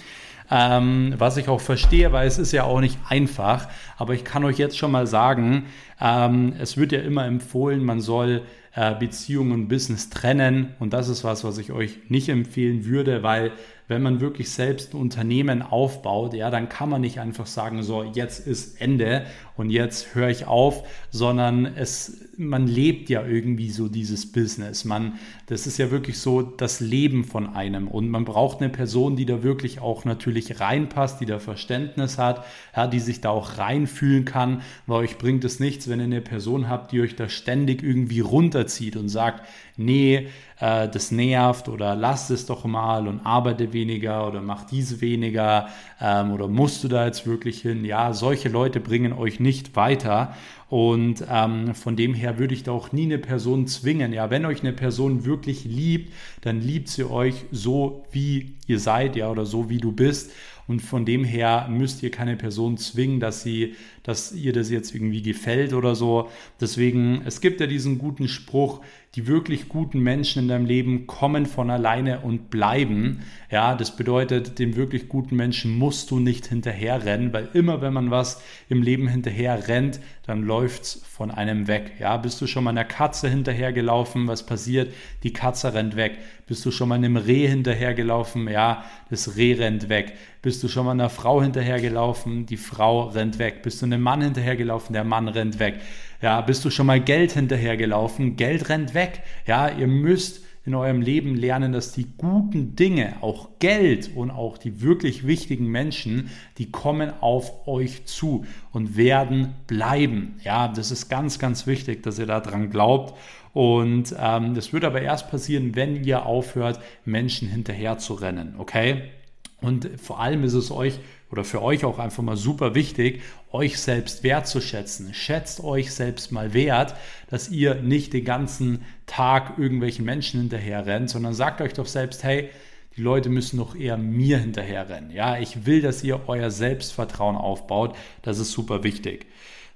[0.50, 3.68] Ähm, was ich auch verstehe, weil es ist ja auch nicht einfach.
[3.98, 5.66] Aber ich kann euch jetzt schon mal sagen,
[6.00, 10.74] ähm, es wird ja immer empfohlen, man soll äh, Beziehungen und Business trennen.
[10.78, 13.52] Und das ist was, was ich euch nicht empfehlen würde, weil
[13.88, 18.02] wenn man wirklich selbst ein Unternehmen aufbaut, ja, dann kann man nicht einfach sagen, so,
[18.02, 23.88] jetzt ist Ende und jetzt höre ich auf, sondern es, man lebt ja irgendwie so
[23.88, 24.84] dieses Business.
[24.84, 29.16] Man, das ist ja wirklich so das Leben von einem und man braucht eine Person,
[29.16, 32.44] die da wirklich auch natürlich reinpasst, die da Verständnis hat,
[32.76, 36.20] ja, die sich da auch reinfühlen kann, weil euch bringt es nichts, wenn ihr eine
[36.20, 39.46] Person habt, die euch da ständig irgendwie runterzieht und sagt,
[39.76, 45.00] nee, äh, das nervt oder lass es doch mal und arbeite weniger oder mach diese
[45.00, 45.68] weniger
[46.00, 47.84] ähm, oder musst du da jetzt wirklich hin?
[47.84, 50.34] Ja, solche Leute bringen euch nicht weiter.
[50.68, 54.12] Und ähm, von dem her würde ich da auch nie eine Person zwingen.
[54.12, 59.14] Ja, wenn euch eine Person wirklich liebt, dann liebt sie euch so, wie ihr seid,
[59.14, 60.32] ja, oder so, wie du bist.
[60.66, 64.94] Und von dem her müsst ihr keine Person zwingen, dass sie, dass ihr das jetzt
[64.94, 66.28] irgendwie gefällt oder so.
[66.60, 68.80] Deswegen, es gibt ja diesen guten Spruch,
[69.16, 73.22] die wirklich guten Menschen in deinem Leben kommen von alleine und bleiben.
[73.50, 78.10] Ja, das bedeutet, dem wirklich guten Menschen musst du nicht hinterherrennen, weil immer wenn man
[78.10, 81.92] was im Leben hinterher rennt, dann läuft's von einem weg.
[81.98, 84.28] Ja, bist du schon mal einer Katze hinterhergelaufen?
[84.28, 84.92] Was passiert?
[85.22, 86.18] Die Katze rennt weg.
[86.46, 88.48] Bist du schon mal einem Reh hinterhergelaufen?
[88.48, 90.12] Ja, das Reh rennt weg.
[90.42, 92.44] Bist du schon mal einer Frau hinterhergelaufen?
[92.44, 93.62] Die Frau rennt weg.
[93.62, 94.92] Bist du einem Mann hinterhergelaufen?
[94.92, 95.80] Der Mann rennt weg.
[96.26, 98.34] Ja, bist du schon mal Geld hinterhergelaufen?
[98.34, 99.22] Geld rennt weg.
[99.46, 104.58] Ja, ihr müsst in eurem Leben lernen, dass die guten Dinge, auch Geld und auch
[104.58, 110.40] die wirklich wichtigen Menschen, die kommen auf euch zu und werden bleiben.
[110.42, 113.16] Ja, das ist ganz, ganz wichtig, dass ihr daran glaubt.
[113.52, 118.56] Und ähm, das wird aber erst passieren, wenn ihr aufhört, Menschen hinterher zu rennen.
[118.58, 119.12] Okay?
[119.60, 120.98] Und vor allem ist es euch
[121.30, 125.12] oder für euch auch einfach mal super wichtig, euch selbst wertzuschätzen.
[125.14, 126.94] Schätzt euch selbst mal wert,
[127.28, 132.22] dass ihr nicht den ganzen Tag irgendwelchen Menschen hinterher rennt, sondern sagt euch doch selbst,
[132.22, 132.50] hey,
[132.96, 135.10] die Leute müssen doch eher mir hinterher rennen.
[135.10, 137.94] Ja, ich will, dass ihr euer Selbstvertrauen aufbaut.
[138.22, 139.26] Das ist super wichtig.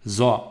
[0.05, 0.43] So.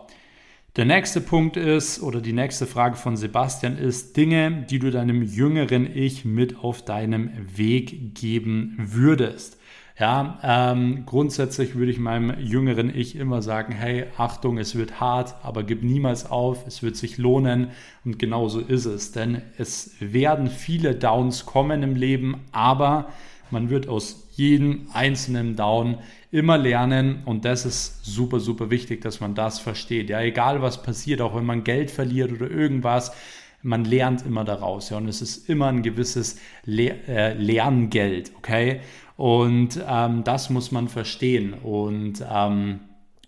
[0.76, 5.24] Der nächste Punkt ist, oder die nächste Frage von Sebastian ist, Dinge, die du deinem
[5.24, 9.59] jüngeren Ich mit auf deinem Weg geben würdest.
[10.00, 15.36] Ja, ähm, grundsätzlich würde ich meinem jüngeren Ich immer sagen, hey, Achtung, es wird hart,
[15.44, 17.72] aber gib niemals auf, es wird sich lohnen
[18.06, 23.10] und genau so ist es, denn es werden viele Downs kommen im Leben, aber
[23.52, 25.98] man wird aus jedem einzelnen Down
[26.32, 30.10] immer lernen und das ist super, super wichtig, dass man das versteht.
[30.10, 33.12] Ja, egal was passiert, auch wenn man Geld verliert oder irgendwas,
[33.64, 38.80] man lernt immer daraus, ja, und es ist immer ein gewisses Le äh, Lerngeld, okay?
[39.20, 41.54] Und ähm, das muss man verstehen.
[41.54, 42.80] Und ähm,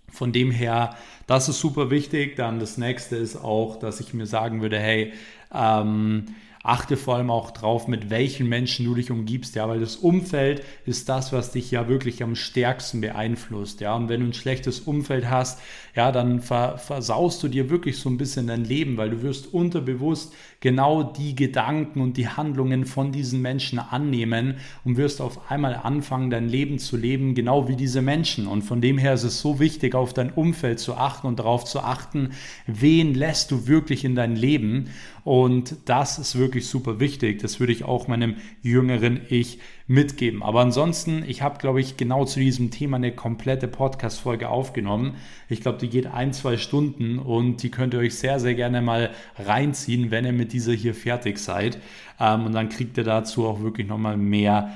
[0.10, 0.96] von dem her,
[1.28, 2.38] das ist super wichtig.
[2.38, 5.12] Dann das nächste ist auch, dass ich mir sagen würde, hey,
[5.54, 6.28] ähm,
[6.64, 10.64] achte vor allem auch drauf, mit welchen Menschen du dich umgibst, ja, weil das Umfeld
[10.86, 14.82] ist das, was dich ja wirklich am stärksten beeinflusst, ja, und wenn du ein schlechtes
[14.82, 15.60] Umfeld hast,
[15.96, 20.34] ja, dann versaust du dir wirklich so ein bisschen dein Leben, weil du wirst unterbewusst
[20.62, 26.30] genau die Gedanken und die Handlungen von diesen Menschen annehmen und wirst auf einmal anfangen,
[26.30, 28.48] dein Leben zu leben, genau wie diese Menschen.
[28.48, 31.66] Und von dem her ist es so wichtig, auf dein Umfeld zu achten und darauf
[31.66, 32.30] zu achten,
[32.68, 34.92] wen lässt du wirklich in dein Leben.
[35.24, 37.42] Und das ist wirklich super wichtig.
[37.42, 40.44] Das würde ich auch meinem jüngeren Ich mitgeben.
[40.44, 45.16] Aber ansonsten, ich habe, glaube ich, genau zu diesem Thema eine komplette Podcast-Folge aufgenommen.
[45.50, 48.82] Ich glaube, die geht ein, zwei Stunden und die könnt ihr euch sehr, sehr gerne
[48.82, 51.80] mal reinziehen, wenn ihr mit dieser hier fertig seid.
[52.20, 54.72] Ähm, und dann kriegt ihr dazu auch wirklich nochmal mehr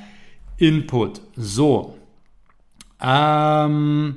[0.57, 1.21] Input.
[1.35, 1.97] So.
[3.01, 4.15] Ähm,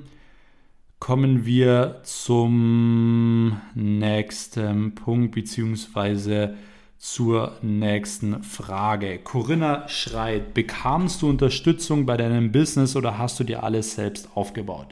[0.99, 6.55] kommen wir zum nächsten Punkt, beziehungsweise
[6.99, 9.19] zur nächsten Frage.
[9.19, 14.89] Corinna schreit, bekamst du Unterstützung bei deinem Business oder hast du dir alles selbst aufgebaut?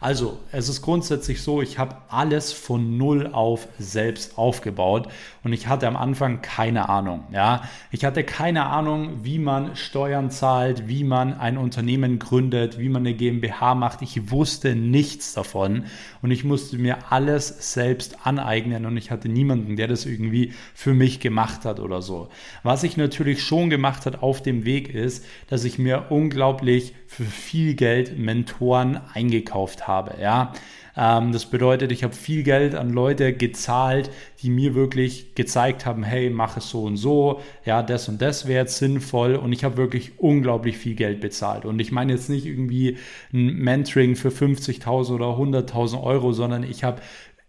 [0.00, 5.08] Also, es ist grundsätzlich so, ich habe alles von null auf selbst aufgebaut
[5.44, 7.24] und ich hatte am Anfang keine Ahnung.
[7.30, 12.88] Ja, ich hatte keine Ahnung, wie man Steuern zahlt, wie man ein Unternehmen gründet, wie
[12.88, 14.00] man eine GmbH macht.
[14.00, 15.84] Ich wusste nichts davon
[16.22, 20.94] und ich musste mir alles selbst aneignen und ich hatte niemanden, der das irgendwie für
[20.94, 22.30] mich gemacht hat oder so.
[22.62, 27.24] Was ich natürlich schon gemacht hat auf dem Weg ist, dass ich mir unglaublich für
[27.24, 30.14] viel Geld Mentoren eingekauft habe.
[30.20, 30.54] Ja,
[30.96, 34.10] ähm, das bedeutet, ich habe viel Geld an Leute gezahlt,
[34.42, 38.46] die mir wirklich gezeigt haben, hey, mach es so und so, ja, das und das
[38.46, 41.64] wäre jetzt sinnvoll und ich habe wirklich unglaublich viel Geld bezahlt.
[41.64, 42.98] Und ich meine jetzt nicht irgendwie
[43.32, 47.02] ein Mentoring für 50.000 oder 100.000 Euro, sondern ich habe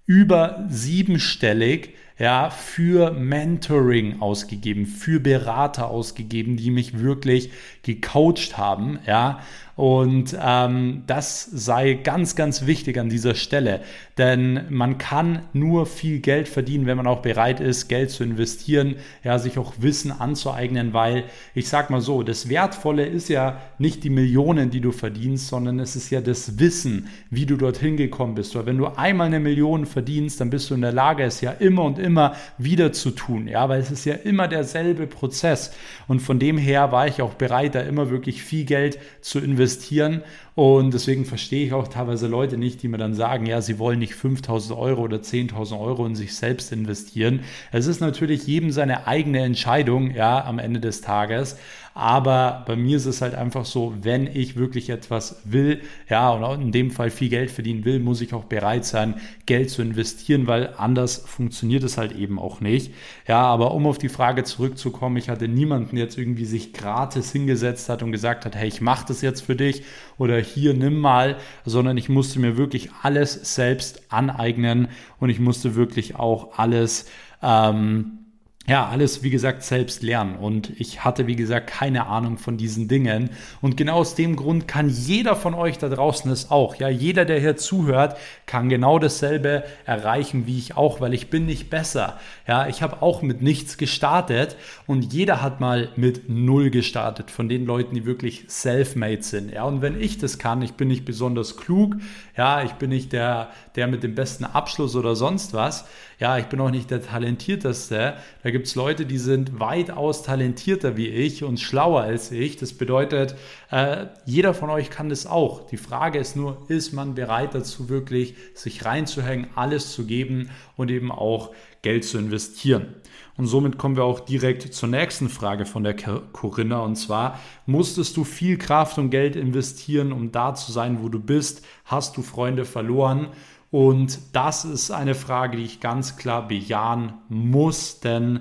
[0.07, 7.49] über siebenstellig ja, für Mentoring ausgegeben, für Berater ausgegeben, die mich wirklich
[7.83, 9.39] gecoacht haben, ja.
[9.75, 13.81] Und ähm, das sei ganz, ganz wichtig an dieser Stelle,
[14.17, 18.95] denn man kann nur viel Geld verdienen, wenn man auch bereit ist, Geld zu investieren,
[19.25, 24.05] ja, sich auch Wissen anzueignen, weil ich sag mal so, das Wertvolle ist ja nicht
[24.05, 28.35] die Millionen, die du verdienst, sondern es ist ja das Wissen, wie du dorthin gekommen
[28.35, 28.55] bist.
[28.55, 31.51] Weil wenn du einmal eine Million verdienst, dann bist du in der Lage, es ja
[31.51, 35.73] immer und immer wieder zu tun, ja, weil es ist ja immer derselbe Prozess.
[36.07, 40.21] Und von dem her war ich auch bereit, da immer wirklich viel Geld zu investieren
[40.53, 43.97] und deswegen verstehe ich auch teilweise Leute nicht, die mir dann sagen, ja, sie wollen
[43.99, 47.41] nicht 5000 Euro oder 10.000 Euro in sich selbst investieren.
[47.71, 51.57] Es ist natürlich jedem seine eigene Entscheidung, ja, am Ende des Tages.
[51.97, 56.61] Aber bei mir ist es halt einfach so, wenn ich wirklich etwas will, ja, und
[56.61, 60.45] in dem Fall viel Geld verdienen will, muss ich auch bereit sein, Geld zu investieren,
[60.45, 62.93] weil anders funktioniert es halt eben auch nicht.
[63.29, 67.87] Ja, aber um auf die Frage zurückzukommen, ich hatte niemanden jetzt irgendwie sich gratis hingesetzt
[67.87, 69.83] hat und gesagt hat, hey, ich mache das jetzt für dich
[70.17, 74.89] oder hier nimm mal, sondern ich musste mir wirklich alles selbst aneignen
[75.21, 77.05] und ich musste wirklich auch alles
[77.41, 78.24] ähm,
[78.67, 80.37] ja, alles, wie gesagt, selbst lernen.
[80.37, 83.29] Und ich hatte, wie gesagt, keine Ahnung von diesen Dingen.
[83.61, 86.75] Und genau aus dem Grund kann jeder von euch da draußen es auch.
[86.75, 91.45] Ja, jeder, der hier zuhört, kann genau dasselbe erreichen wie ich auch, weil ich bin
[91.45, 92.19] nicht besser.
[92.47, 94.55] Ja, ich habe auch mit nichts gestartet
[94.87, 99.51] und jeder hat mal mit Null gestartet von den Leuten, die wirklich self-made sind.
[99.51, 101.97] Ja, und wenn ich das kann, ich bin nicht besonders klug.
[102.35, 105.85] Ja, ich bin nicht der, der mit dem besten Abschluss oder sonst was
[106.19, 108.15] ja, ich bin auch nicht der Talentierteste.
[108.43, 112.55] Da gibt es Leute, die sind weitaus talentierter wie ich und schlauer als ich.
[112.55, 113.35] Das bedeutet,
[113.69, 115.67] äh, jeder von euch kann das auch.
[115.67, 120.89] Die Frage ist nur, ist man bereit dazu wirklich, sich reinzuhängen, alles zu geben und
[120.89, 122.95] eben auch Geld zu investieren?
[123.35, 126.79] Und somit kommen wir auch direkt zur nächsten Frage von der Corinna.
[126.79, 131.19] Und zwar, musstest du viel Kraft und Geld investieren, um da zu sein, wo du
[131.19, 131.65] bist?
[131.83, 133.27] Hast du Freunde verloren?
[133.75, 138.39] Und das ist eine Frage, die ich ganz klar bejahen muss, denn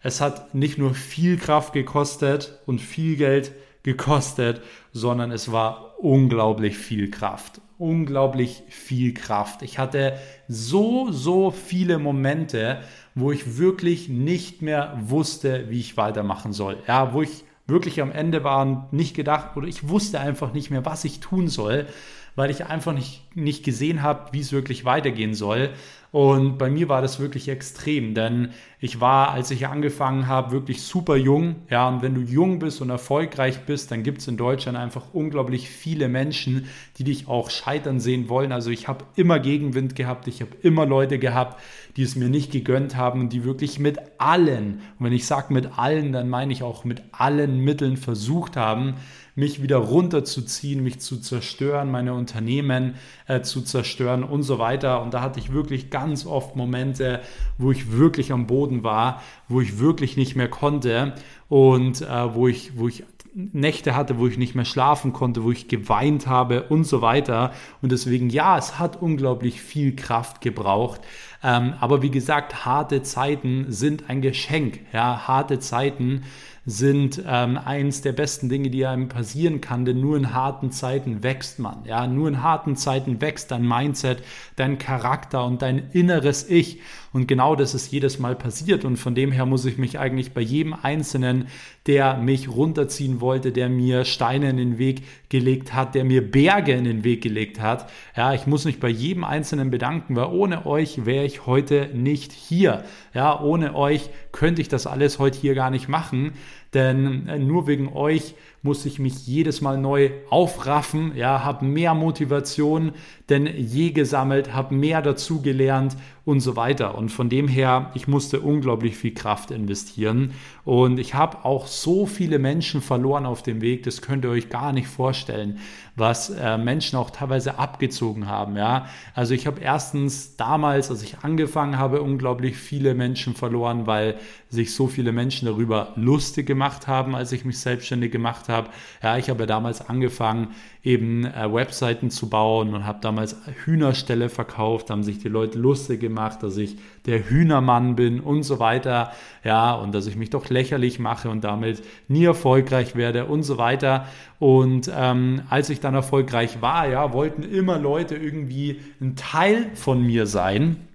[0.00, 3.50] es hat nicht nur viel Kraft gekostet und viel Geld
[3.82, 7.60] gekostet, sondern es war unglaublich viel Kraft.
[7.78, 9.62] Unglaublich viel Kraft.
[9.62, 12.78] Ich hatte so, so viele Momente,
[13.16, 16.76] wo ich wirklich nicht mehr wusste, wie ich weitermachen soll.
[16.86, 20.70] Ja, wo ich wirklich am Ende war und nicht gedacht oder ich wusste einfach nicht
[20.70, 21.88] mehr, was ich tun soll
[22.36, 25.70] weil ich einfach nicht, nicht gesehen habe, wie es wirklich weitergehen soll.
[26.12, 30.82] Und bei mir war das wirklich extrem, denn ich war, als ich angefangen habe, wirklich
[30.82, 31.56] super jung.
[31.68, 35.12] Ja, und wenn du jung bist und erfolgreich bist, dann gibt es in Deutschland einfach
[35.12, 38.52] unglaublich viele Menschen, die dich auch scheitern sehen wollen.
[38.52, 41.60] Also ich habe immer Gegenwind gehabt, ich habe immer Leute gehabt,
[41.96, 45.52] die es mir nicht gegönnt haben und die wirklich mit allen, und wenn ich sage
[45.52, 48.94] mit allen, dann meine ich auch mit allen Mitteln versucht haben,
[49.36, 52.94] mich wieder runterzuziehen, mich zu zerstören, meine Unternehmen
[53.28, 55.02] äh, zu zerstören und so weiter.
[55.02, 57.20] Und da hatte ich wirklich ganz oft Momente,
[57.58, 61.12] wo ich wirklich am Boden war, wo ich wirklich nicht mehr konnte
[61.48, 65.52] und äh, wo ich, wo ich Nächte hatte, wo ich nicht mehr schlafen konnte, wo
[65.52, 67.52] ich geweint habe und so weiter.
[67.82, 71.02] Und deswegen, ja, es hat unglaublich viel Kraft gebraucht.
[71.42, 74.80] Ähm, aber wie gesagt, harte Zeiten sind ein Geschenk.
[74.94, 76.22] Ja, harte Zeiten
[76.68, 81.22] sind ähm, eins der besten Dinge, die einem passieren kann, denn nur in harten Zeiten
[81.22, 81.84] wächst man.
[81.84, 84.18] Ja, nur in harten Zeiten wächst dein Mindset,
[84.56, 86.80] dein Charakter und dein inneres Ich.
[87.12, 88.84] Und genau das ist jedes Mal passiert.
[88.84, 91.46] Und von dem her muss ich mich eigentlich bei jedem Einzelnen,
[91.86, 96.72] der mich runterziehen wollte, der mir Steine in den Weg gelegt hat, der mir Berge
[96.72, 100.66] in den Weg gelegt hat, ja, ich muss mich bei jedem Einzelnen bedanken, weil ohne
[100.66, 102.84] euch wäre ich heute nicht hier.
[103.14, 106.32] Ja, ohne euch könnte ich das alles heute hier gar nicht machen.
[106.74, 111.94] Denn äh, nur wegen euch muss ich mich jedes Mal neu aufraffen, ja, habe mehr
[111.94, 112.92] Motivation
[113.28, 116.98] denn je gesammelt, habe mehr dazu gelernt und so weiter.
[116.98, 120.32] Und von dem her, ich musste unglaublich viel Kraft investieren
[120.64, 124.48] und ich habe auch so viele Menschen verloren auf dem Weg, das könnt ihr euch
[124.48, 125.60] gar nicht vorstellen,
[125.94, 128.86] was äh, Menschen auch teilweise abgezogen haben, ja.
[129.14, 134.16] Also ich habe erstens damals, als ich angefangen habe, unglaublich viele Menschen verloren, weil
[134.50, 138.68] sich so viele Menschen darüber lustig gemacht haben, als ich mich selbstständig gemacht habe.
[139.00, 140.48] Ja, ich habe damals angefangen,
[140.82, 146.00] eben äh, Webseiten zu bauen und habe damals Hühnerställe verkauft, haben sich die Leute lustig
[146.00, 146.76] gemacht, dass ich
[147.06, 149.12] der Hühnermann bin und so weiter.
[149.44, 153.58] Ja, und dass ich mich doch lächerlich mache und damit nie erfolgreich werde und so
[153.58, 154.06] weiter.
[154.38, 160.02] Und ähm, als ich dann erfolgreich war, ja, wollten immer Leute irgendwie ein Teil von
[160.02, 160.85] mir sein.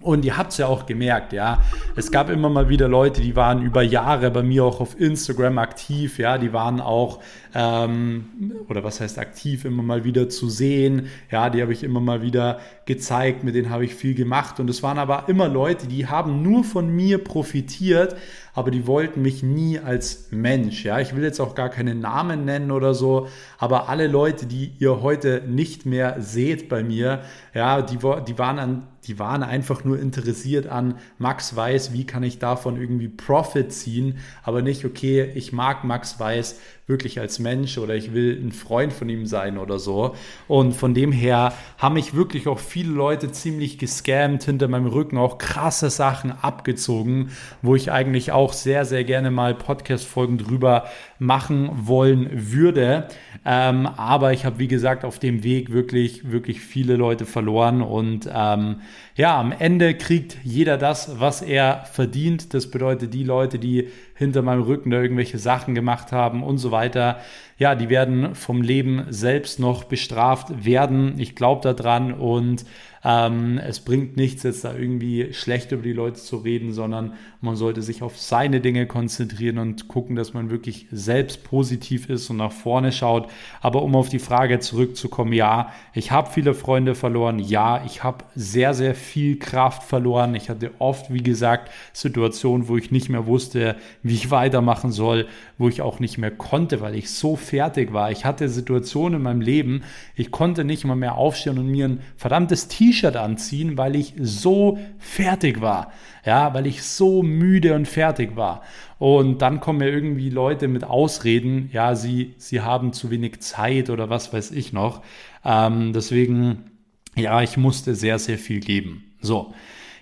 [0.00, 1.60] Und ihr habt es ja auch gemerkt, ja.
[1.96, 5.58] Es gab immer mal wieder Leute, die waren über Jahre bei mir auch auf Instagram
[5.58, 6.38] aktiv, ja.
[6.38, 7.18] Die waren auch,
[7.52, 8.28] ähm,
[8.68, 11.08] oder was heißt aktiv, immer mal wieder zu sehen.
[11.32, 14.60] Ja, die habe ich immer mal wieder gezeigt, mit denen habe ich viel gemacht.
[14.60, 18.14] Und es waren aber immer Leute, die haben nur von mir profitiert,
[18.54, 20.84] aber die wollten mich nie als Mensch.
[20.84, 23.26] Ja, ich will jetzt auch gar keine Namen nennen oder so,
[23.58, 28.58] aber alle Leute, die ihr heute nicht mehr seht bei mir, ja, die, die waren
[28.60, 30.96] an die waren einfach nur interessiert an.
[31.18, 36.18] Max Weiß, wie kann ich davon irgendwie Profit ziehen, aber nicht, okay, ich mag Max
[36.18, 40.14] Weiß, wirklich als Mensch oder ich will ein Freund von ihm sein oder so.
[40.48, 45.18] Und von dem her haben mich wirklich auch viele Leute ziemlich gescammt, hinter meinem Rücken
[45.18, 50.86] auch krasse Sachen abgezogen, wo ich eigentlich auch sehr, sehr gerne mal Podcast-Folgen drüber
[51.18, 53.08] machen wollen würde.
[53.44, 58.28] Ähm, aber ich habe, wie gesagt, auf dem Weg wirklich, wirklich viele Leute verloren und
[58.32, 58.80] ähm,
[59.14, 62.54] ja, am Ende kriegt jeder das, was er verdient.
[62.54, 66.70] Das bedeutet, die Leute, die hinter meinem Rücken da irgendwelche Sachen gemacht haben und so
[66.72, 67.20] weiter,
[67.58, 71.14] ja, die werden vom Leben selbst noch bestraft werden.
[71.18, 72.64] Ich glaube daran und
[73.04, 77.54] ähm, es bringt nichts, jetzt da irgendwie schlecht über die Leute zu reden, sondern man
[77.54, 82.38] sollte sich auf seine Dinge konzentrieren und gucken, dass man wirklich selbst positiv ist und
[82.38, 83.30] nach vorne schaut.
[83.60, 87.38] Aber um auf die Frage zurückzukommen, ja, ich habe viele Freunde verloren.
[87.38, 90.34] Ja, ich habe sehr, sehr viel Kraft verloren.
[90.34, 95.26] Ich hatte oft, wie gesagt, Situationen, wo ich nicht mehr wusste, wie ich weitermachen soll,
[95.56, 98.10] wo ich auch nicht mehr konnte, weil ich so fertig war.
[98.10, 99.82] Ich hatte Situationen in meinem Leben,
[100.14, 104.78] ich konnte nicht mal mehr aufstehen und mir ein verdammtes T-Shirt anziehen, weil ich so
[104.98, 105.92] fertig war.
[106.24, 108.62] Ja, weil ich so müde und fertig war.
[108.98, 113.90] Und dann kommen mir irgendwie Leute mit Ausreden, ja, sie, sie haben zu wenig Zeit
[113.90, 115.02] oder was weiß ich noch.
[115.44, 116.70] Ähm, deswegen,
[117.16, 119.04] ja, ich musste sehr, sehr viel geben.
[119.20, 119.54] So.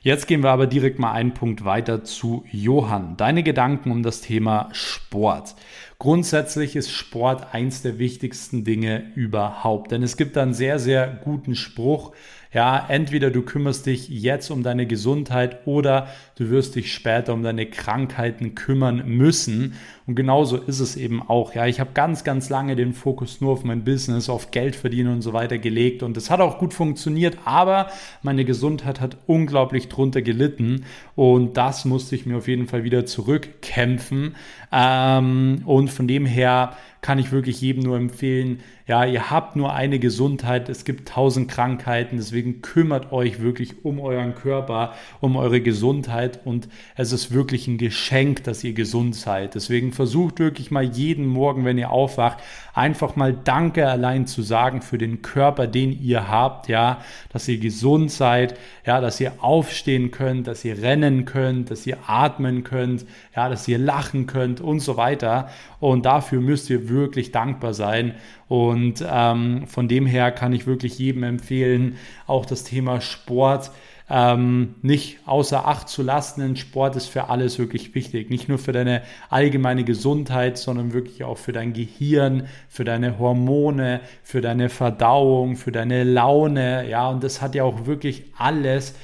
[0.06, 3.16] Jetzt gehen wir aber direkt mal einen Punkt weiter zu Johann.
[3.16, 5.56] Deine Gedanken um das Thema Sport.
[5.98, 11.54] Grundsätzlich ist Sport eins der wichtigsten Dinge überhaupt, denn es gibt einen sehr, sehr guten
[11.54, 12.12] Spruch,
[12.57, 17.42] Ja, entweder du kümmerst dich jetzt um deine Gesundheit oder du wirst dich später um
[17.42, 19.75] deine Krankheiten kümmern müssen.
[20.07, 21.55] Und genauso ist es eben auch.
[21.55, 25.12] Ja, ich habe ganz, ganz lange den Fokus nur auf mein Business, auf Geld verdienen
[25.12, 26.03] und so weiter gelegt.
[26.03, 27.88] Und es hat auch gut funktioniert, aber
[28.23, 30.87] meine Gesundheit hat unglaublich drunter gelitten.
[31.14, 34.35] Und das musste ich mir auf jeden Fall wieder zurückkämpfen.
[34.73, 39.74] Ähm, und von dem her kann ich wirklich jedem nur empfehlen, ja, ihr habt nur
[39.74, 45.61] eine Gesundheit, es gibt tausend Krankheiten, deswegen kümmert euch wirklich um euren Körper, um eure
[45.61, 46.38] Gesundheit.
[46.44, 49.56] Und es ist wirklich ein Geschenk, dass ihr gesund seid.
[49.56, 52.38] Deswegen versucht wirklich mal jeden Morgen, wenn ihr aufwacht,
[52.74, 57.59] einfach mal Danke allein zu sagen für den Körper, den ihr habt, ja, dass ihr
[57.59, 63.04] gesund seid, ja, dass ihr aufstehen könnt, dass ihr rennen könnt, dass ihr atmen könnt,
[63.37, 65.48] ja, dass ihr lachen könnt und so weiter.
[65.78, 68.14] Und dafür müsst ihr wirklich dankbar sein.
[68.48, 73.70] Und ähm, von dem her kann ich wirklich jedem empfehlen, auch das Thema Sport
[74.08, 76.40] ähm, nicht außer Acht zu lassen.
[76.40, 78.30] Denn Sport ist für alles wirklich wichtig.
[78.30, 84.00] Nicht nur für deine allgemeine Gesundheit, sondern wirklich auch für dein Gehirn, für deine Hormone,
[84.22, 86.88] für deine Verdauung, für deine Laune.
[86.88, 88.94] Ja, und das hat ja auch wirklich alles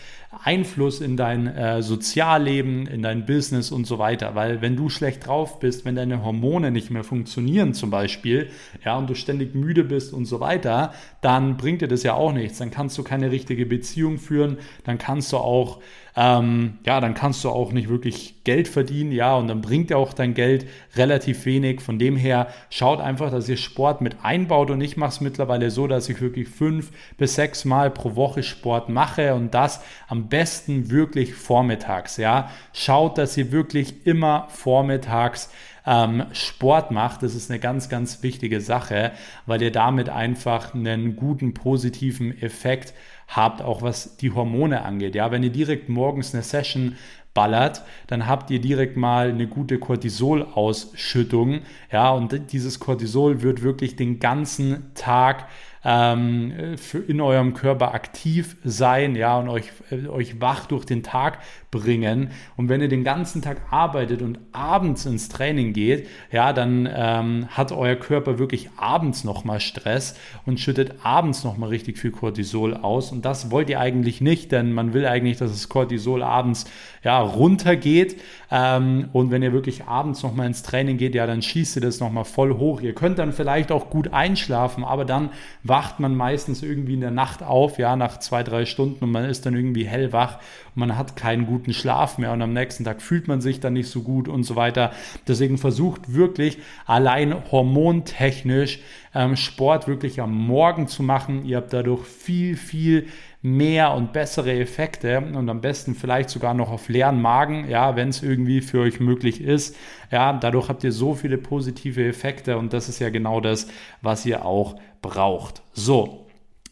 [0.45, 4.35] Einfluss in dein äh, Sozialleben, in dein Business und so weiter.
[4.35, 8.51] Weil wenn du schlecht drauf bist, wenn deine Hormone nicht mehr funktionieren zum Beispiel,
[8.85, 12.33] ja, und du ständig müde bist und so weiter, dann bringt dir das ja auch
[12.33, 12.59] nichts.
[12.59, 15.81] Dann kannst du keine richtige Beziehung führen, dann kannst du auch
[16.15, 19.97] ähm, ja, dann kannst du auch nicht wirklich Geld verdienen, ja, und dann bringt ja
[19.97, 21.81] auch dein Geld relativ wenig.
[21.81, 25.71] Von dem her schaut einfach, dass ihr Sport mit einbaut und ich mache es mittlerweile
[25.71, 30.29] so, dass ich wirklich fünf bis sechs Mal pro Woche Sport mache und das am
[30.33, 32.51] besten wirklich vormittags, ja.
[32.73, 35.51] Schaut, dass ihr wirklich immer vormittags
[35.87, 37.23] ähm, Sport macht.
[37.23, 39.13] Das ist eine ganz, ganz wichtige Sache,
[39.45, 42.95] weil ihr damit einfach einen guten positiven Effekt
[43.29, 45.15] habt, auch was die Hormone angeht.
[45.15, 46.97] Ja, wenn ihr direkt morgens eine Session
[47.35, 51.61] ballert, dann habt ihr direkt mal eine gute Cortisol-Ausschüttung.
[51.91, 55.47] Ja, und dieses Cortisol wird wirklich den ganzen Tag
[55.85, 56.77] ähm,
[57.09, 61.39] in eurem Körper aktiv sein, ja, und euch, äh, euch wach durch den Tag
[61.71, 62.31] bringen.
[62.57, 67.49] Und wenn ihr den ganzen Tag arbeitet und abends ins Training geht, ja, dann ähm,
[67.49, 70.17] hat euer Körper wirklich abends nochmal Stress
[70.47, 73.11] und schüttet abends nochmal richtig viel Cortisol aus.
[73.11, 76.67] Und das wollt ihr eigentlich nicht, denn man will eigentlich, dass das Cortisol abends
[77.03, 78.21] ja, runtergeht.
[78.51, 82.01] Ähm, und wenn ihr wirklich abends nochmal ins Training geht, ja, dann schießt ihr das
[82.01, 82.83] nochmal voll hoch.
[82.83, 85.31] Ihr könnt dann vielleicht auch gut einschlafen, aber dann
[85.73, 89.25] wacht man meistens irgendwie in der Nacht auf, ja, nach zwei, drei Stunden und man
[89.25, 90.37] ist dann irgendwie hellwach
[90.75, 93.73] und man hat keinen guten Schlaf mehr und am nächsten Tag fühlt man sich dann
[93.73, 94.93] nicht so gut und so weiter.
[95.27, 98.81] Deswegen versucht wirklich allein hormontechnisch
[99.15, 101.47] ähm, Sport wirklich am Morgen zu machen.
[101.47, 103.07] Ihr habt dadurch viel, viel
[103.43, 108.09] mehr und bessere Effekte und am besten vielleicht sogar noch auf leeren Magen, ja, wenn
[108.09, 109.77] es irgendwie für euch möglich ist.
[110.13, 113.67] Ja, dadurch habt ihr so viele positive Effekte und das ist ja genau das,
[114.01, 115.63] was ihr auch braucht.
[115.73, 116.23] So,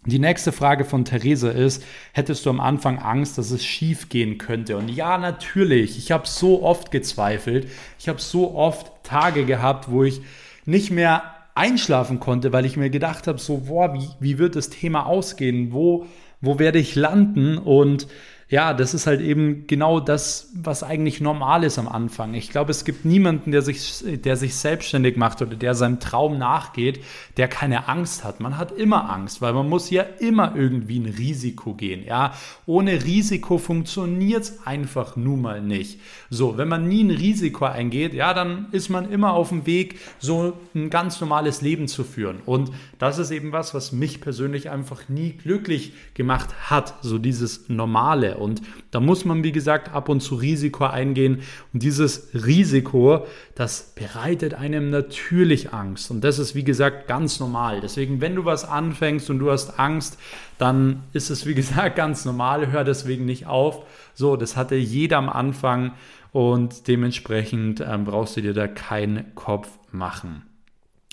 [0.07, 4.39] die nächste Frage von Therese ist, hättest du am Anfang Angst, dass es schief gehen
[4.39, 4.77] könnte?
[4.79, 5.99] Und ja, natürlich.
[5.99, 7.69] Ich habe so oft gezweifelt.
[7.99, 10.23] Ich habe so oft Tage gehabt, wo ich
[10.65, 11.23] nicht mehr
[11.55, 15.73] einschlafen konnte, weil ich mir gedacht habe, so, boah, wie, wie wird das Thema ausgehen?
[15.73, 16.07] Wo,
[16.41, 17.59] wo werde ich landen?
[17.59, 18.07] Und
[18.51, 22.35] ja, das ist halt eben genau das, was eigentlich normal ist am Anfang.
[22.35, 26.37] Ich glaube, es gibt niemanden, der sich, der sich selbstständig macht oder der seinem Traum
[26.37, 27.05] nachgeht,
[27.37, 28.41] der keine Angst hat.
[28.41, 32.05] Man hat immer Angst, weil man muss ja immer irgendwie ein Risiko gehen.
[32.05, 32.35] Ja,
[32.67, 36.01] ohne Risiko funktioniert es einfach nun mal nicht.
[36.29, 40.01] So, wenn man nie ein Risiko eingeht, ja, dann ist man immer auf dem Weg,
[40.19, 42.39] so ein ganz normales Leben zu führen.
[42.47, 47.69] Und das ist eben was, was mich persönlich einfach nie glücklich gemacht hat, so dieses
[47.69, 48.40] Normale.
[48.41, 51.43] Und da muss man, wie gesagt, ab und zu Risiko eingehen.
[51.73, 56.11] Und dieses Risiko, das bereitet einem natürlich Angst.
[56.11, 57.81] Und das ist, wie gesagt, ganz normal.
[57.81, 60.19] Deswegen, wenn du was anfängst und du hast Angst,
[60.59, 62.73] dann ist es, wie gesagt, ganz normal.
[62.73, 63.85] Hör deswegen nicht auf.
[64.15, 65.93] So, das hatte jeder am Anfang.
[66.33, 70.43] Und dementsprechend ähm, brauchst du dir da keinen Kopf machen.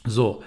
[0.06, 0.44] So,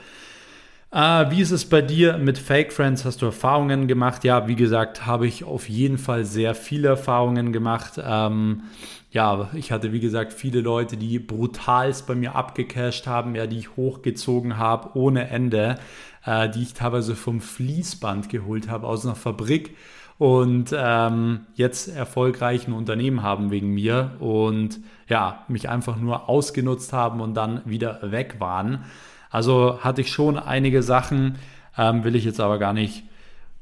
[0.92, 3.04] äh, wie ist es bei dir mit Fake Friends?
[3.04, 4.24] Hast du Erfahrungen gemacht?
[4.24, 8.00] Ja, wie gesagt, habe ich auf jeden Fall sehr viele Erfahrungen gemacht.
[8.02, 8.62] Ähm,
[9.10, 13.58] ja, ich hatte wie gesagt viele Leute, die brutalst bei mir abgecasht haben, ja, die
[13.58, 15.78] ich hochgezogen habe ohne Ende,
[16.24, 19.76] äh, die ich teilweise vom Fließband geholt habe aus einer Fabrik
[20.18, 26.92] und ähm, jetzt erfolgreich ein Unternehmen haben wegen mir und ja, mich einfach nur ausgenutzt
[26.92, 28.84] haben und dann wieder weg waren.
[29.30, 31.38] Also hatte ich schon einige Sachen,
[31.78, 33.04] ähm, will ich jetzt aber gar nicht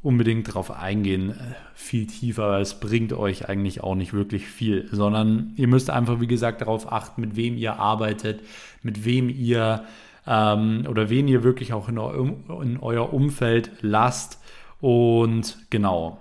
[0.03, 1.35] unbedingt darauf eingehen, äh,
[1.75, 6.21] viel tiefer, weil es bringt euch eigentlich auch nicht wirklich viel, sondern ihr müsst einfach,
[6.21, 8.41] wie gesagt, darauf achten, mit wem ihr arbeitet,
[8.83, 9.85] mit wem ihr
[10.27, 12.31] ähm, oder wen ihr wirklich auch in, eu
[12.63, 14.41] in euer Umfeld lasst.
[14.81, 16.19] Und genau.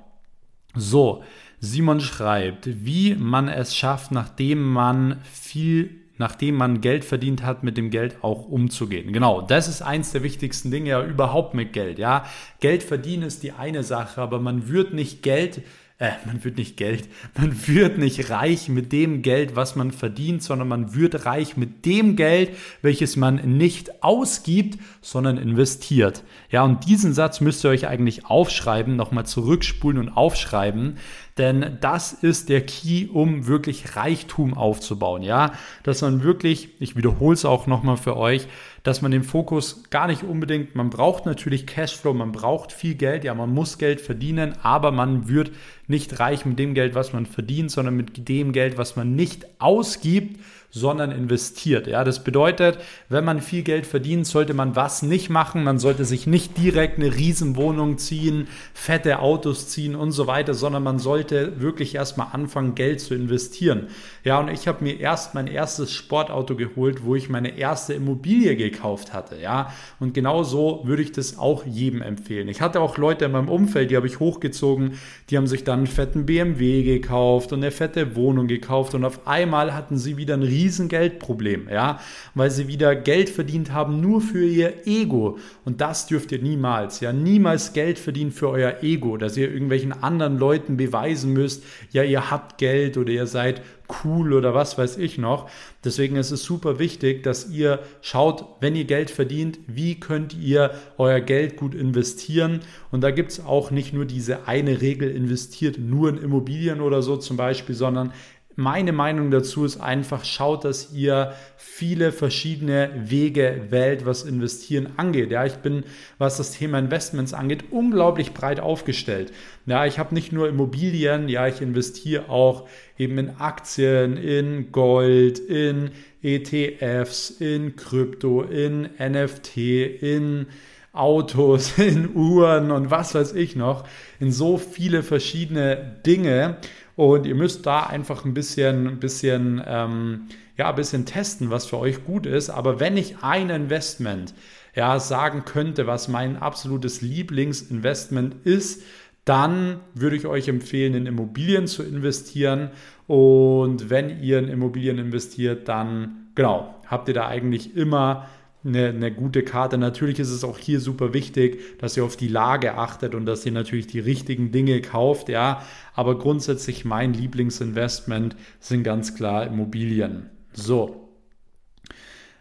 [0.73, 1.23] So,
[1.59, 7.77] Simon schreibt, wie man es schafft, nachdem man viel nachdem man Geld verdient hat, mit
[7.77, 9.13] dem Geld auch umzugehen.
[9.13, 11.99] Genau, das ist eins der wichtigsten Dinge ja überhaupt mit Geld.
[11.99, 12.25] Ja,
[12.59, 15.61] Geld verdienen ist die eine Sache, aber man wird nicht Geld
[15.99, 20.43] äh, man wird nicht Geld, man wird nicht reich mit dem Geld, was man verdient,
[20.43, 22.51] sondern man wird reich mit dem Geld,
[22.83, 26.23] welches man nicht ausgibt, sondern investiert.
[26.51, 30.97] Ja, und diesen Satz müsst ihr euch eigentlich aufschreiben, nochmal zurückspulen und aufschreiben,
[31.37, 35.23] denn das ist der Key, um wirklich Reichtum aufzubauen.
[35.23, 38.47] Ja, dass man wirklich, ich wiederhole es auch nochmal für euch,
[38.87, 43.25] dass man den Fokus gar nicht unbedingt, man braucht natürlich Cashflow, man braucht viel Geld,
[43.25, 45.51] ja, man muss Geld verdienen, aber man wird
[45.87, 49.45] nicht reich mit dem Geld, was man verdient, sondern mit dem Geld, was man nicht
[49.59, 51.87] ausgibt, sondern investiert.
[51.87, 52.77] Ja, das bedeutet,
[53.09, 55.63] wenn man viel Geld verdient, sollte man was nicht machen.
[55.63, 60.83] Man sollte sich nicht direkt eine Riesenwohnung ziehen, fette Autos ziehen und so weiter, sondern
[60.83, 63.87] man sollte wirklich erstmal anfangen, Geld zu investieren.
[64.23, 68.55] Ja, und ich habe mir erst mein erstes Sportauto geholt, wo ich meine erste Immobilie
[68.55, 69.37] gekauft hatte.
[69.41, 72.47] Ja, und genau so würde ich das auch jedem empfehlen.
[72.49, 74.93] Ich hatte auch Leute in meinem Umfeld, die habe ich hochgezogen,
[75.29, 79.25] die haben sich dann einen fetten BMW gekauft und eine fette Wohnung gekauft und auf
[79.27, 81.99] einmal hatten sie wieder ein riesen Geldproblem, ja,
[82.33, 86.99] weil sie wieder Geld verdient haben nur für ihr Ego und das dürft ihr niemals,
[86.99, 92.03] ja, niemals Geld verdienen für euer Ego, dass ihr irgendwelchen anderen Leuten beweisen müsst, ja,
[92.03, 93.61] ihr habt Geld oder ihr seid
[94.03, 95.49] cool oder was weiß ich noch.
[95.83, 100.71] Deswegen ist es super wichtig, dass ihr schaut, wenn ihr Geld verdient, wie könnt ihr
[100.97, 102.61] euer Geld gut investieren.
[102.91, 107.01] Und da gibt es auch nicht nur diese eine Regel, investiert nur in Immobilien oder
[107.01, 108.11] so zum Beispiel, sondern
[108.57, 115.29] meine Meinung dazu ist einfach, schaut, dass ihr viele verschiedene Wege wählt, was Investieren angeht.
[115.29, 115.83] Ja, ich bin,
[116.17, 119.31] was das Thema Investments angeht, unglaublich breit aufgestellt.
[119.67, 125.37] Ja, ich habe nicht nur Immobilien, ja, ich investiere auch eben in Aktien, in Gold,
[125.37, 125.91] in
[126.23, 129.57] ETFs, in Krypto, in NFT,
[130.01, 130.47] in
[130.93, 133.87] Autos, in Uhren und was weiß ich noch,
[134.19, 136.57] in so viele verschiedene Dinge.
[136.97, 140.21] Und ihr müsst da einfach ein bisschen, ein bisschen, ähm,
[140.57, 142.49] ja, ein bisschen testen, was für euch gut ist.
[142.49, 144.33] Aber wenn ich ein Investment
[144.75, 148.81] ja, sagen könnte, was mein absolutes Lieblingsinvestment ist,
[149.25, 152.71] dann würde ich euch empfehlen, in Immobilien zu investieren.
[153.05, 158.27] Und wenn ihr in Immobilien investiert, dann genau, habt ihr da eigentlich immer
[158.67, 159.77] eine, eine gute Karte.
[159.77, 163.45] Natürlich ist es auch hier super wichtig, dass ihr auf die Lage achtet und dass
[163.45, 165.63] ihr natürlich die richtigen Dinge kauft, ja.
[165.95, 170.29] Aber grundsätzlich mein Lieblingsinvestment sind ganz klar Immobilien.
[170.53, 171.09] So.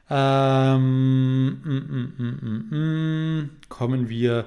[0.08, 4.46] Ähm, mm, mm, mm, kommen wir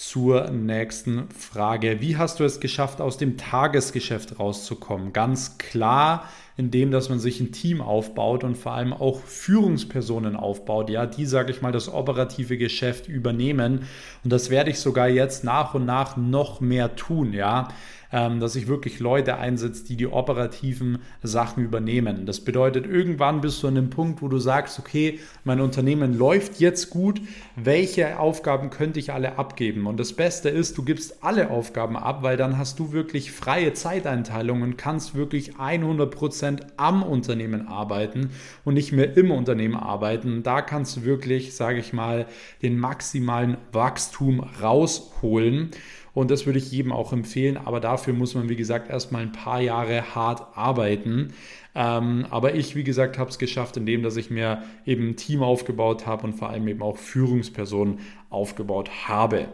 [0.00, 2.00] zur nächsten Frage.
[2.00, 5.12] Wie hast du es geschafft, aus dem Tagesgeschäft rauszukommen?
[5.12, 6.26] Ganz klar,
[6.60, 11.24] indem dass man sich ein Team aufbaut und vor allem auch Führungspersonen aufbaut, ja, die,
[11.24, 13.86] sage ich mal, das operative Geschäft übernehmen.
[14.22, 17.68] Und das werde ich sogar jetzt nach und nach noch mehr tun, ja.
[18.12, 22.26] Ähm, dass ich wirklich Leute einsetze, die die operativen Sachen übernehmen.
[22.26, 26.58] Das bedeutet, irgendwann bist du an dem Punkt, wo du sagst, okay, mein Unternehmen läuft
[26.58, 27.20] jetzt gut,
[27.54, 29.86] welche Aufgaben könnte ich alle abgeben?
[29.86, 33.74] Und das Beste ist, du gibst alle Aufgaben ab, weil dann hast du wirklich freie
[33.74, 38.30] Zeiteinteilung und kannst wirklich 100% am Unternehmen arbeiten
[38.64, 40.42] und nicht mehr im Unternehmen arbeiten.
[40.42, 42.26] Da kannst du wirklich, sage ich mal,
[42.60, 45.70] den maximalen Wachstum rausholen.
[46.12, 47.56] Und das würde ich jedem auch empfehlen.
[47.56, 51.32] Aber dafür muss man, wie gesagt, erstmal ein paar Jahre hart arbeiten.
[51.74, 55.42] Ähm, aber ich, wie gesagt, habe es geschafft, indem dass ich mir eben ein Team
[55.42, 59.48] aufgebaut habe und vor allem eben auch Führungspersonen aufgebaut habe.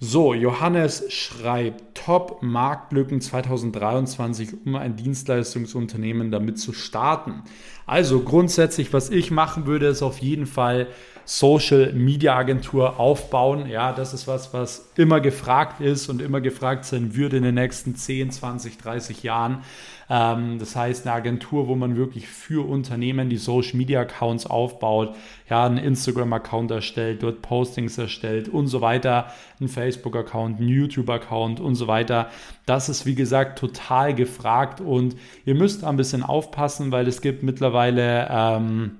[0.00, 7.42] So, Johannes schreibt Top-Marktlücken 2023, um ein Dienstleistungsunternehmen damit zu starten.
[7.84, 10.86] Also grundsätzlich, was ich machen würde, ist auf jeden Fall
[11.30, 13.68] Social Media Agentur aufbauen.
[13.68, 17.56] Ja, das ist was, was immer gefragt ist und immer gefragt sein würde in den
[17.56, 19.62] nächsten 10, 20, 30 Jahren.
[20.08, 25.16] Ähm, das heißt, eine Agentur, wo man wirklich für Unternehmen die Social Media Accounts aufbaut,
[25.50, 30.70] ja, einen Instagram Account erstellt, dort Postings erstellt und so weiter, einen Facebook Account, einen
[30.70, 32.30] YouTube Account und so weiter.
[32.64, 35.14] Das ist, wie gesagt, total gefragt und
[35.44, 38.92] ihr müsst ein bisschen aufpassen, weil es gibt mittlerweile ähm,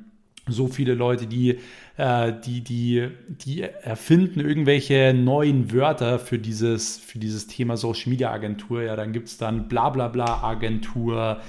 [0.47, 1.59] so viele Leute, die,
[1.99, 8.31] äh, die, die, die erfinden irgendwelche neuen Wörter für dieses, für dieses Thema Social Media
[8.31, 8.83] Agentur.
[8.83, 11.41] Ja, dann gibt es dann bla bla bla Agentur,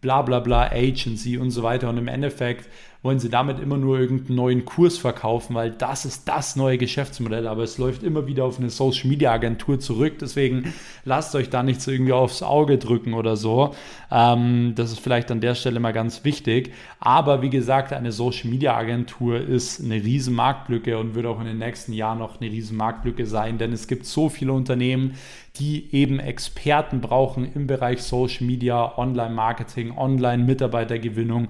[0.00, 1.88] bla bla bla Agency und so weiter.
[1.88, 2.68] Und im Endeffekt
[3.02, 7.48] wollen sie damit immer nur irgendeinen neuen Kurs verkaufen, weil das ist das neue Geschäftsmodell,
[7.48, 10.18] aber es läuft immer wieder auf eine Social Media Agentur zurück.
[10.20, 10.72] Deswegen
[11.04, 13.74] lasst euch da nichts irgendwie aufs Auge drücken oder so.
[14.10, 16.72] Ähm, das ist vielleicht an der Stelle mal ganz wichtig.
[17.00, 21.46] Aber wie gesagt, eine Social Media Agentur ist eine riesen Marktlücke und wird auch in
[21.46, 25.14] den nächsten Jahren noch eine riesen Marktlücke sein, denn es gibt so viele Unternehmen,
[25.56, 31.48] die eben Experten brauchen im Bereich Social Media, Online-Marketing, Online-Mitarbeitergewinnung,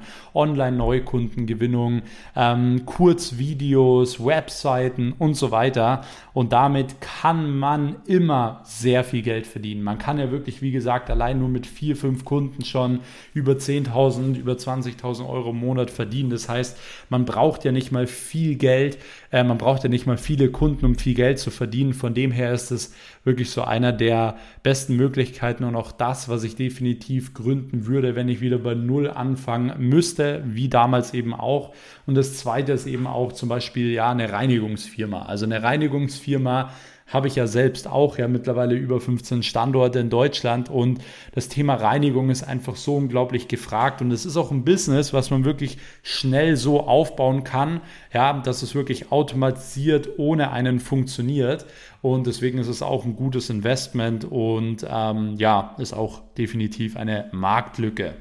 [1.42, 2.02] Online-Neukundengewinnung,
[2.36, 6.02] ähm, Kurzvideos, Webseiten und so weiter.
[6.32, 9.82] Und damit kann man immer sehr viel Geld verdienen.
[9.82, 13.00] Man kann ja wirklich, wie gesagt, allein nur mit vier, fünf Kunden schon
[13.34, 16.30] über 10.000, über 20.000 Euro im Monat verdienen.
[16.30, 16.78] Das heißt,
[17.08, 18.98] man braucht ja nicht mal viel Geld,
[19.30, 21.94] äh, man braucht ja nicht mal viele Kunden, um viel Geld zu verdienen.
[21.94, 22.94] Von dem her ist es
[23.24, 28.28] wirklich so einer der besten Möglichkeiten und auch das, was ich definitiv gründen würde, wenn
[28.28, 31.72] ich wieder bei Null anfangen müsste, wie damals eben auch.
[32.06, 35.22] Und das zweite ist eben auch zum Beispiel ja eine Reinigungsfirma.
[35.22, 36.70] Also eine Reinigungsfirma,
[37.12, 41.00] habe ich ja selbst auch, ja mittlerweile über 15 Standorte in Deutschland und
[41.32, 45.30] das Thema Reinigung ist einfach so unglaublich gefragt und es ist auch ein Business, was
[45.30, 47.80] man wirklich schnell so aufbauen kann,
[48.12, 51.66] ja, dass es wirklich automatisiert ohne einen funktioniert
[52.00, 57.28] und deswegen ist es auch ein gutes Investment und ähm, ja, ist auch definitiv eine
[57.32, 58.14] Marktlücke.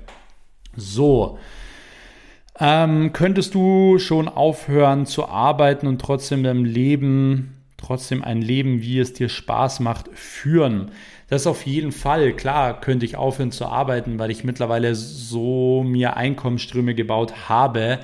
[0.75, 1.39] So.
[2.59, 8.99] Ähm, könntest du schon aufhören zu arbeiten und trotzdem deinem Leben trotzdem ein Leben, wie
[8.99, 10.91] es dir Spaß macht, führen.
[11.27, 12.33] Das auf jeden Fall.
[12.33, 17.99] Klar, könnte ich aufhören zu arbeiten, weil ich mittlerweile so mir Einkommensströme gebaut habe,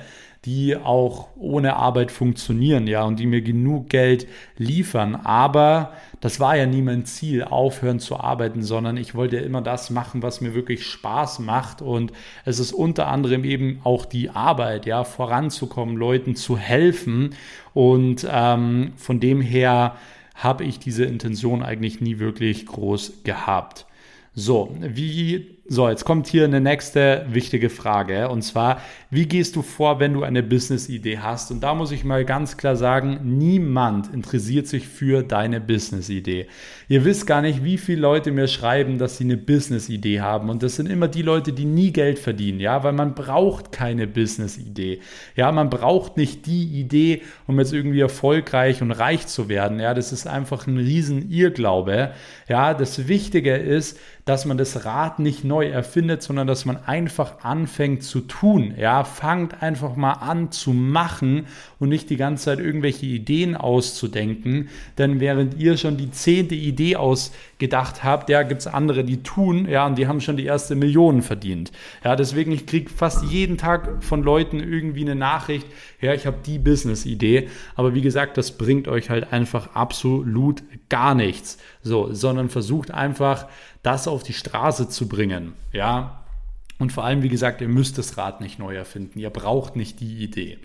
[0.48, 4.26] die auch ohne Arbeit funktionieren, ja, und die mir genug Geld
[4.56, 5.14] liefern.
[5.14, 5.92] Aber
[6.22, 10.22] das war ja nie mein Ziel, aufhören zu arbeiten, sondern ich wollte immer das machen,
[10.22, 11.82] was mir wirklich Spaß macht.
[11.82, 12.12] Und
[12.46, 17.34] es ist unter anderem eben auch die Arbeit, ja, voranzukommen, Leuten zu helfen.
[17.74, 19.96] Und ähm, von dem her
[20.34, 23.84] habe ich diese Intention eigentlich nie wirklich groß gehabt.
[24.32, 29.60] So, wie so, jetzt kommt hier eine nächste wichtige Frage und zwar, wie gehst du
[29.60, 31.50] vor, wenn du eine Business-Idee hast?
[31.50, 36.46] Und da muss ich mal ganz klar sagen, niemand interessiert sich für deine Business-Idee.
[36.88, 40.62] Ihr wisst gar nicht, wie viele Leute mir schreiben, dass sie eine Business-Idee haben und
[40.62, 45.00] das sind immer die Leute, die nie Geld verdienen, ja, weil man braucht keine Business-Idee.
[45.36, 49.80] Ja, man braucht nicht die Idee, um jetzt irgendwie erfolgreich und reich zu werden.
[49.80, 52.12] Ja, das ist einfach ein riesen Irrglaube.
[52.48, 53.98] Ja, das Wichtige ist,
[54.28, 58.74] dass man das Rad nicht neu erfindet, sondern dass man einfach anfängt zu tun.
[58.78, 61.46] Ja, fangt einfach mal an zu machen
[61.78, 64.68] und nicht die ganze Zeit irgendwelche Ideen auszudenken.
[64.96, 69.68] Denn während ihr schon die zehnte Idee ausgedacht habt, ja, gibt es andere, die tun,
[69.68, 71.72] ja, und die haben schon die erste Million verdient.
[72.04, 75.66] Ja, deswegen, ich kriege fast jeden Tag von Leuten irgendwie eine Nachricht,
[76.00, 77.48] ja, ich habe die Business-Idee.
[77.74, 81.58] Aber wie gesagt, das bringt euch halt einfach absolut gar nichts.
[81.82, 83.46] So, sondern versucht einfach,
[83.82, 85.54] das auf die Straße zu bringen.
[85.72, 86.24] Ja,
[86.78, 89.18] und vor allem, wie gesagt, ihr müsst das Rad nicht neu erfinden.
[89.18, 90.58] Ihr braucht nicht die Idee.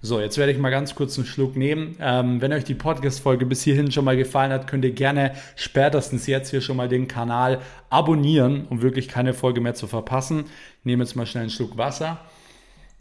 [0.00, 1.96] So, jetzt werde ich mal ganz kurz einen Schluck nehmen.
[2.00, 6.26] Ähm, wenn euch die Podcast-Folge bis hierhin schon mal gefallen hat, könnt ihr gerne spätestens
[6.26, 7.60] jetzt hier schon mal den Kanal
[7.90, 10.44] abonnieren, um wirklich keine Folge mehr zu verpassen.
[10.78, 12.20] Ich nehme jetzt mal schnell einen Schluck Wasser.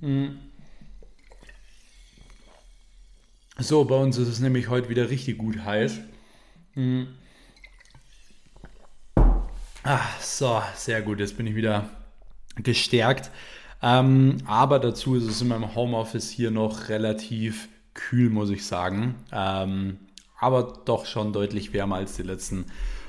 [0.01, 0.39] Hm.
[3.59, 5.99] So, bei uns ist es nämlich heute wieder richtig gut heiß.
[6.78, 7.07] Hm.
[9.84, 11.19] Ach, so, sehr gut.
[11.19, 11.89] Jetzt bin ich wieder
[12.55, 13.32] gestärkt.
[13.82, 19.15] Ähm, aber dazu ist es in meinem Homeoffice hier noch relativ kühl, muss ich sagen.
[19.32, 19.97] Ähm,
[20.39, 22.65] aber doch schon deutlich wärmer als die letzten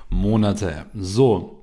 [0.08, 0.86] Monate.
[0.94, 1.62] So.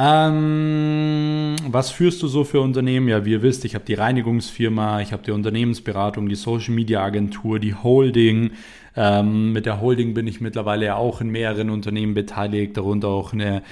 [0.00, 3.08] Ähm, was führst du so für Unternehmen?
[3.08, 7.02] Ja, wie ihr wisst, ich habe die Reinigungsfirma, ich habe die Unternehmensberatung, die Social Media
[7.02, 8.52] Agentur, die Holding.
[8.94, 13.32] Ähm, mit der Holding bin ich mittlerweile ja auch in mehreren Unternehmen beteiligt, darunter auch
[13.32, 13.64] eine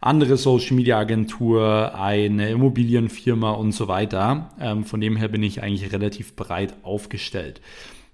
[0.00, 4.50] andere Social Media Agentur, eine Immobilienfirma und so weiter.
[4.60, 7.60] Ähm, von dem her bin ich eigentlich relativ breit aufgestellt.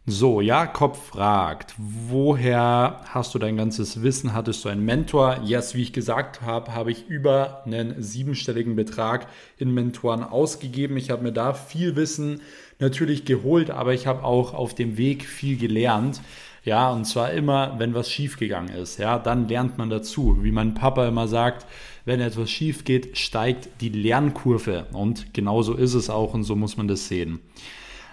[0.07, 4.33] So, Jakob fragt, woher hast du dein ganzes Wissen?
[4.33, 5.41] Hattest du einen Mentor?
[5.45, 9.27] Yes, wie ich gesagt habe, habe ich über einen siebenstelligen Betrag
[9.59, 10.97] in Mentoren ausgegeben.
[10.97, 12.41] Ich habe mir da viel Wissen
[12.79, 16.23] natürlich geholt, aber ich habe auch auf dem Weg viel gelernt.
[16.65, 18.99] Ja, und zwar immer, wenn was schiefgegangen ist.
[18.99, 20.39] Ja, dann lernt man dazu.
[20.43, 21.67] Wie mein Papa immer sagt,
[22.07, 24.87] wenn etwas schief geht, steigt die Lernkurve.
[24.93, 27.41] Und genauso ist es auch und so muss man das sehen.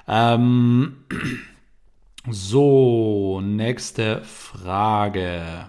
[0.08, 0.98] Ähm,
[2.30, 5.68] so, nächste Frage.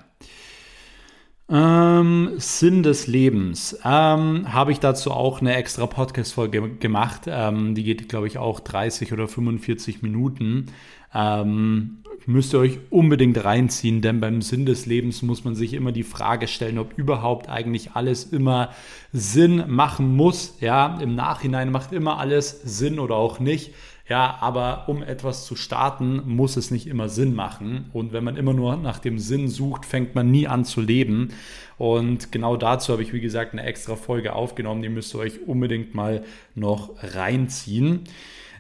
[1.51, 3.79] Ähm, Sinn des Lebens.
[3.85, 7.23] Ähm, Habe ich dazu auch eine extra Podcast-Folge gemacht.
[7.27, 10.67] Ähm, die geht, glaube ich, auch 30 oder 45 Minuten.
[11.15, 15.93] Ähm, müsst ihr euch unbedingt reinziehen, denn beim Sinn des Lebens muss man sich immer
[15.93, 18.71] die Frage stellen, ob überhaupt eigentlich alles immer
[19.13, 20.59] Sinn machen muss.
[20.61, 23.73] Ja, im Nachhinein macht immer alles Sinn oder auch nicht.
[24.11, 27.87] Ja, aber um etwas zu starten, muss es nicht immer Sinn machen.
[27.95, 31.31] Und wenn man immer nur nach dem Sinn sucht, fängt man nie an zu leben.
[31.79, 34.83] Und genau dazu habe ich, wie gesagt, eine extra Folge aufgenommen.
[34.83, 36.25] Die müsst ihr euch unbedingt mal
[36.55, 38.05] noch reinziehen.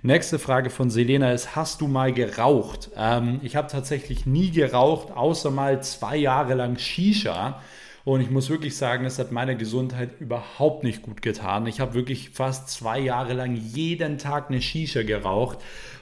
[0.03, 2.90] Nächste Frage von Selena ist, hast du mal geraucht?
[2.96, 7.61] Ähm, ich habe tatsächlich nie geraucht, außer mal zwei Jahre lang Shisha.
[8.05, 11.66] Und ich muss wirklich sagen, es hat meiner Gesundheit überhaupt nicht gut getan.
[11.66, 15.59] Ich habe wirklich fast zwei Jahre lang jeden Tag eine Shisha geraucht.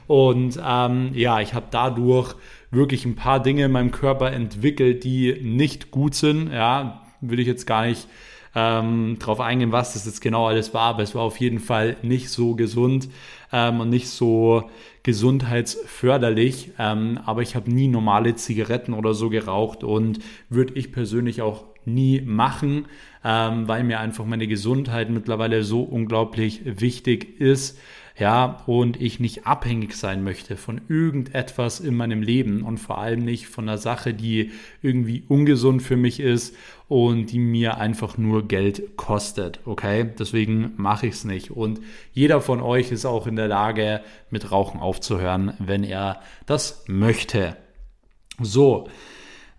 [0.06, 2.34] Und ähm, ja, ich habe dadurch
[2.70, 6.52] wirklich ein paar Dinge in meinem Körper entwickelt, die nicht gut sind.
[6.52, 8.06] Ja, will ich jetzt gar nicht
[8.54, 11.96] ähm, drauf eingehen, was das jetzt genau alles war, aber es war auf jeden Fall
[12.02, 13.08] nicht so gesund
[13.52, 14.70] ähm, und nicht so
[15.02, 16.72] gesundheitsförderlich.
[16.78, 20.18] Ähm, aber ich habe nie normale Zigaretten oder so geraucht und
[20.48, 22.86] würde ich persönlich auch nie machen,
[23.24, 27.78] ähm, weil mir einfach meine Gesundheit mittlerweile so unglaublich wichtig ist.
[28.18, 33.20] Ja, und ich nicht abhängig sein möchte von irgendetwas in meinem Leben und vor allem
[33.20, 36.56] nicht von einer Sache, die irgendwie ungesund für mich ist
[36.88, 39.60] und die mir einfach nur Geld kostet.
[39.64, 41.50] Okay, deswegen mache ich es nicht.
[41.50, 41.80] Und
[42.12, 47.56] jeder von euch ist auch in der Lage, mit Rauchen aufzuhören, wenn er das möchte.
[48.40, 48.88] So,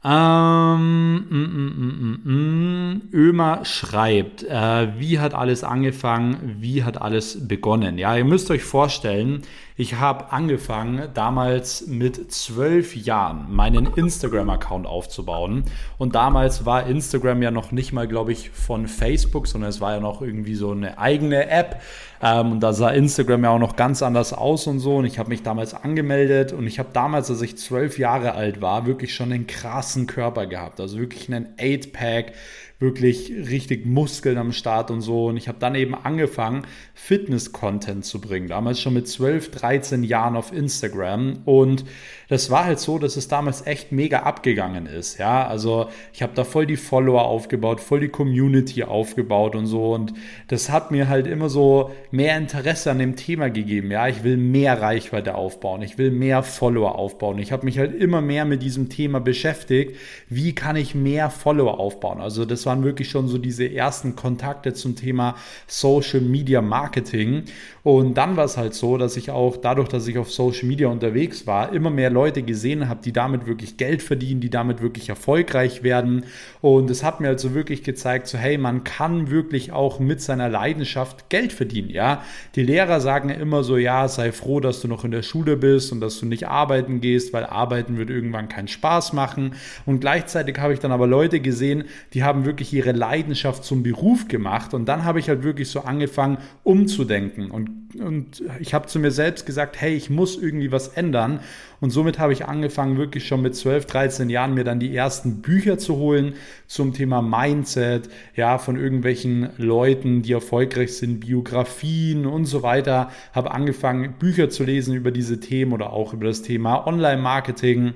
[0.03, 7.47] ähm, mm, mm, mm, mm, Ömer schreibt, äh, wie hat alles angefangen, wie hat alles
[7.47, 7.97] begonnen?
[7.97, 9.41] Ja, ihr müsst euch vorstellen,
[9.79, 15.65] ich habe angefangen damals mit zwölf Jahren meinen Instagram-Account aufzubauen.
[15.99, 19.93] Und damals war Instagram ja noch nicht mal, glaube ich, von Facebook, sondern es war
[19.93, 21.79] ja noch irgendwie so eine eigene App.
[22.23, 24.95] Ähm, und da sah Instagram ja auch noch ganz anders aus und so.
[24.95, 26.53] Und ich habe mich damals angemeldet.
[26.53, 30.47] Und ich habe damals, als ich zwölf Jahre alt war, wirklich schon einen krassen Körper
[30.47, 32.33] gehabt, also wirklich einen 8-Pack,
[32.79, 35.25] wirklich richtig Muskeln am Start und so.
[35.27, 36.63] Und ich habe dann eben angefangen,
[36.93, 38.47] Fitness-Content zu bringen.
[38.47, 41.39] Damals schon mit 12, 13 Jahren auf Instagram.
[41.45, 41.85] Und
[42.29, 45.17] das war halt so, dass es damals echt mega abgegangen ist.
[45.17, 49.93] Ja, also ich habe da voll die Follower aufgebaut, voll die Community aufgebaut und so.
[49.93, 50.13] Und
[50.47, 53.89] das hat mir halt immer so mehr Interesse an dem Thema gegeben.
[53.89, 55.81] Ja, ich will mehr Reichweite aufbauen.
[55.81, 57.39] Ich will mehr Follower aufbauen.
[57.39, 59.95] Ich habe mich halt immer mehr mit diesem Thema beschäftigt.
[60.29, 62.21] Wie kann ich mehr Follower aufbauen?
[62.21, 67.45] Also das waren wirklich schon so diese ersten Kontakte zum Thema Social Media Marketing.
[67.87, 70.89] Und dann war es halt so, dass ich auch dadurch, dass ich auf Social Media
[70.89, 75.07] unterwegs war, immer mehr Leute gesehen habe, die damit wirklich Geld verdienen, die damit wirklich
[75.07, 76.25] erfolgreich werden.
[76.59, 80.49] Und es hat mir also wirklich gezeigt, so hey, man kann wirklich auch mit seiner
[80.49, 81.89] Leidenschaft Geld verdienen.
[81.89, 82.23] Ja,
[82.55, 85.93] die Lehrer sagen immer so, ja, sei froh, dass du noch in der Schule bist
[85.93, 89.53] und dass du nicht arbeiten gehst, weil arbeiten wird irgendwann keinen Spaß machen.
[89.85, 94.27] Und gleichzeitig habe ich dann aber Leute gesehen, die haben wirklich ihre Leidenschaft zum Beruf
[94.27, 94.73] gemacht.
[94.73, 99.11] Und dann habe ich halt wirklich so angefangen, umzudenken und und ich habe zu mir
[99.11, 101.39] selbst gesagt, hey, ich muss irgendwie was ändern.
[101.79, 105.41] Und somit habe ich angefangen, wirklich schon mit 12, 13 Jahren mir dann die ersten
[105.41, 106.33] Bücher zu holen
[106.67, 113.11] zum Thema Mindset, ja, von irgendwelchen Leuten, die erfolgreich sind, Biografien und so weiter.
[113.33, 117.93] Habe angefangen, Bücher zu lesen über diese Themen oder auch über das Thema Online-Marketing.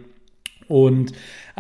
[0.67, 1.11] Und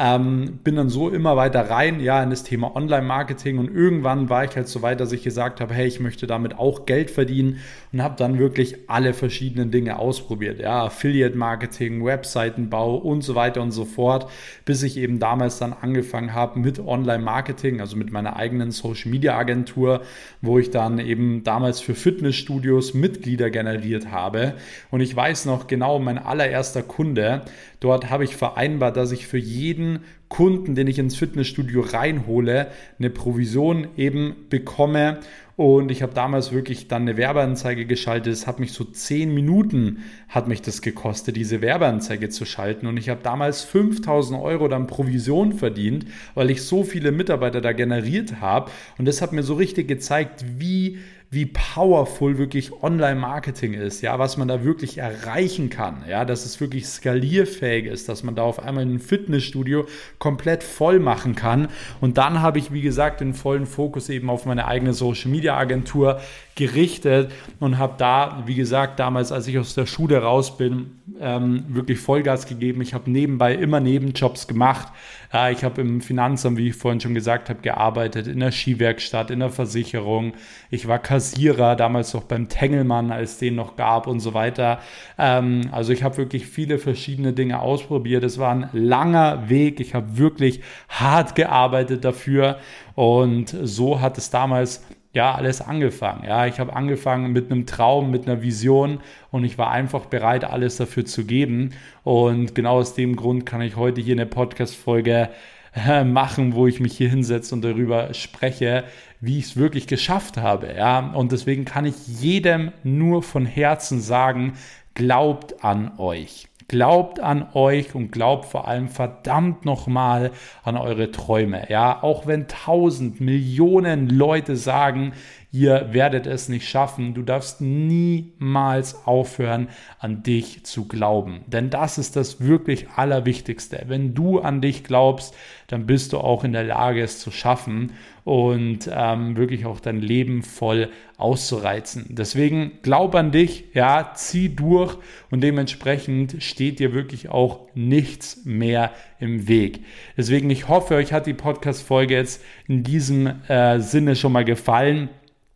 [0.01, 4.43] ähm, bin dann so immer weiter rein, ja, in das Thema Online-Marketing und irgendwann war
[4.43, 7.59] ich halt so weit, dass ich gesagt habe, hey, ich möchte damit auch Geld verdienen
[7.93, 13.69] und habe dann wirklich alle verschiedenen Dinge ausprobiert, ja, Affiliate-Marketing, Webseitenbau und so weiter und
[13.73, 14.27] so fort,
[14.65, 20.01] bis ich eben damals dann angefangen habe mit Online-Marketing, also mit meiner eigenen Social-Media-Agentur,
[20.41, 24.55] wo ich dann eben damals für Fitnessstudios Mitglieder generiert habe.
[24.89, 27.43] Und ich weiß noch genau, mein allererster Kunde,
[27.81, 32.67] dort habe ich vereinbart, dass ich für jeden Kunden, den ich ins Fitnessstudio reinhole,
[32.97, 35.19] eine Provision eben bekomme.
[35.57, 38.31] Und ich habe damals wirklich dann eine Werbeanzeige geschaltet.
[38.31, 42.87] Es hat mich so zehn Minuten hat mich das gekostet, diese Werbeanzeige zu schalten.
[42.87, 47.73] Und ich habe damals 5000 Euro dann Provision verdient, weil ich so viele Mitarbeiter da
[47.73, 48.71] generiert habe.
[48.97, 50.99] Und das hat mir so richtig gezeigt, wie
[51.33, 56.59] wie powerful wirklich Online-Marketing ist, ja, was man da wirklich erreichen kann, ja, dass es
[56.59, 59.87] wirklich skalierfähig ist, dass man da auf einmal ein Fitnessstudio
[60.19, 61.69] komplett voll machen kann.
[62.01, 66.19] Und dann habe ich, wie gesagt, den vollen Fokus eben auf meine eigene Social-Media-Agentur
[66.55, 71.65] gerichtet und habe da, wie gesagt, damals, als ich aus der Schule raus bin, ähm,
[71.69, 72.81] wirklich Vollgas gegeben.
[72.81, 74.91] Ich habe nebenbei immer Nebenjobs gemacht.
[75.33, 79.31] Äh, ich habe im Finanzamt, wie ich vorhin schon gesagt habe, gearbeitet, in der Skiwerkstatt,
[79.31, 80.33] in der Versicherung.
[80.69, 84.79] Ich war Kassierer, damals noch beim Tengelmann, als den noch gab und so weiter.
[85.17, 88.23] Ähm, also ich habe wirklich viele verschiedene Dinge ausprobiert.
[88.23, 89.79] Es war ein langer Weg.
[89.79, 92.57] Ich habe wirklich hart gearbeitet dafür.
[92.95, 94.83] Und so hat es damals
[95.13, 96.23] ja, alles angefangen.
[96.23, 100.45] Ja, ich habe angefangen mit einem Traum, mit einer Vision und ich war einfach bereit,
[100.45, 101.71] alles dafür zu geben.
[102.03, 105.29] Und genau aus dem Grund kann ich heute hier eine Podcast-Folge
[105.75, 108.85] äh, machen, wo ich mich hier hinsetze und darüber spreche,
[109.19, 110.73] wie ich es wirklich geschafft habe.
[110.75, 114.53] Ja, und deswegen kann ich jedem nur von Herzen sagen,
[114.93, 116.50] glaubt an euch.
[116.71, 120.31] Glaubt an euch und glaubt vor allem verdammt nochmal
[120.63, 121.69] an eure Träume.
[121.69, 125.11] Ja, auch wenn tausend Millionen Leute sagen,
[125.51, 127.13] ihr werdet es nicht schaffen.
[127.13, 129.67] Du darfst niemals aufhören,
[129.99, 131.41] an dich zu glauben.
[131.47, 133.83] Denn das ist das wirklich Allerwichtigste.
[133.87, 135.35] Wenn du an dich glaubst,
[135.67, 137.91] dann bist du auch in der Lage, es zu schaffen
[138.23, 142.07] und ähm, wirklich auch dein Leben voll auszureizen.
[142.09, 144.97] Deswegen glaub an dich, ja, zieh durch
[145.31, 149.85] und dementsprechend steht dir wirklich auch nichts mehr im Weg.
[150.17, 155.09] Deswegen, ich hoffe, euch hat die Podcast-Folge jetzt in diesem äh, Sinne schon mal gefallen.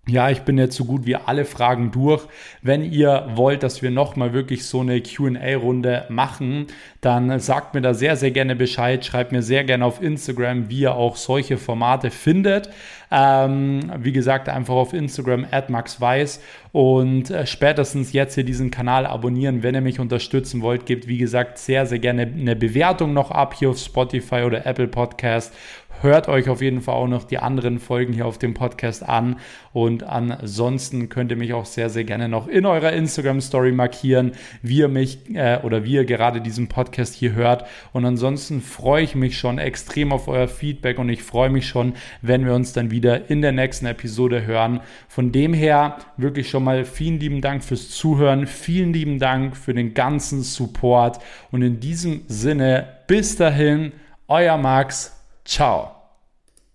[0.07, 2.27] Ja, ich bin jetzt so gut wie alle Fragen durch.
[2.61, 6.67] Wenn ihr wollt, dass wir nochmal wirklich so eine QA-Runde machen,
[7.01, 9.03] dann sagt mir da sehr, sehr gerne Bescheid.
[9.03, 12.69] Schreibt mir sehr gerne auf Instagram, wie ihr auch solche Formate findet.
[13.11, 16.41] Ähm, wie gesagt, einfach auf Instagram at maxweiss
[16.71, 20.85] und äh, spätestens jetzt hier diesen Kanal abonnieren, wenn ihr mich unterstützen wollt.
[20.85, 24.87] Gebt, wie gesagt, sehr, sehr gerne eine Bewertung noch ab hier auf Spotify oder Apple
[24.87, 25.53] Podcast
[26.01, 29.37] Hört euch auf jeden Fall auch noch die anderen Folgen hier auf dem Podcast an.
[29.73, 34.79] Und ansonsten könnt ihr mich auch sehr, sehr gerne noch in eurer Instagram-Story markieren, wie
[34.79, 37.65] ihr mich äh, oder wie ihr gerade diesen Podcast hier hört.
[37.93, 41.93] Und ansonsten freue ich mich schon extrem auf euer Feedback und ich freue mich schon,
[42.21, 44.81] wenn wir uns dann wieder in der nächsten Episode hören.
[45.07, 48.47] Von dem her wirklich schon mal vielen lieben Dank fürs Zuhören.
[48.47, 51.19] Vielen lieben Dank für den ganzen Support.
[51.51, 53.91] Und in diesem Sinne, bis dahin,
[54.27, 55.14] euer Max.
[55.45, 55.94] 操。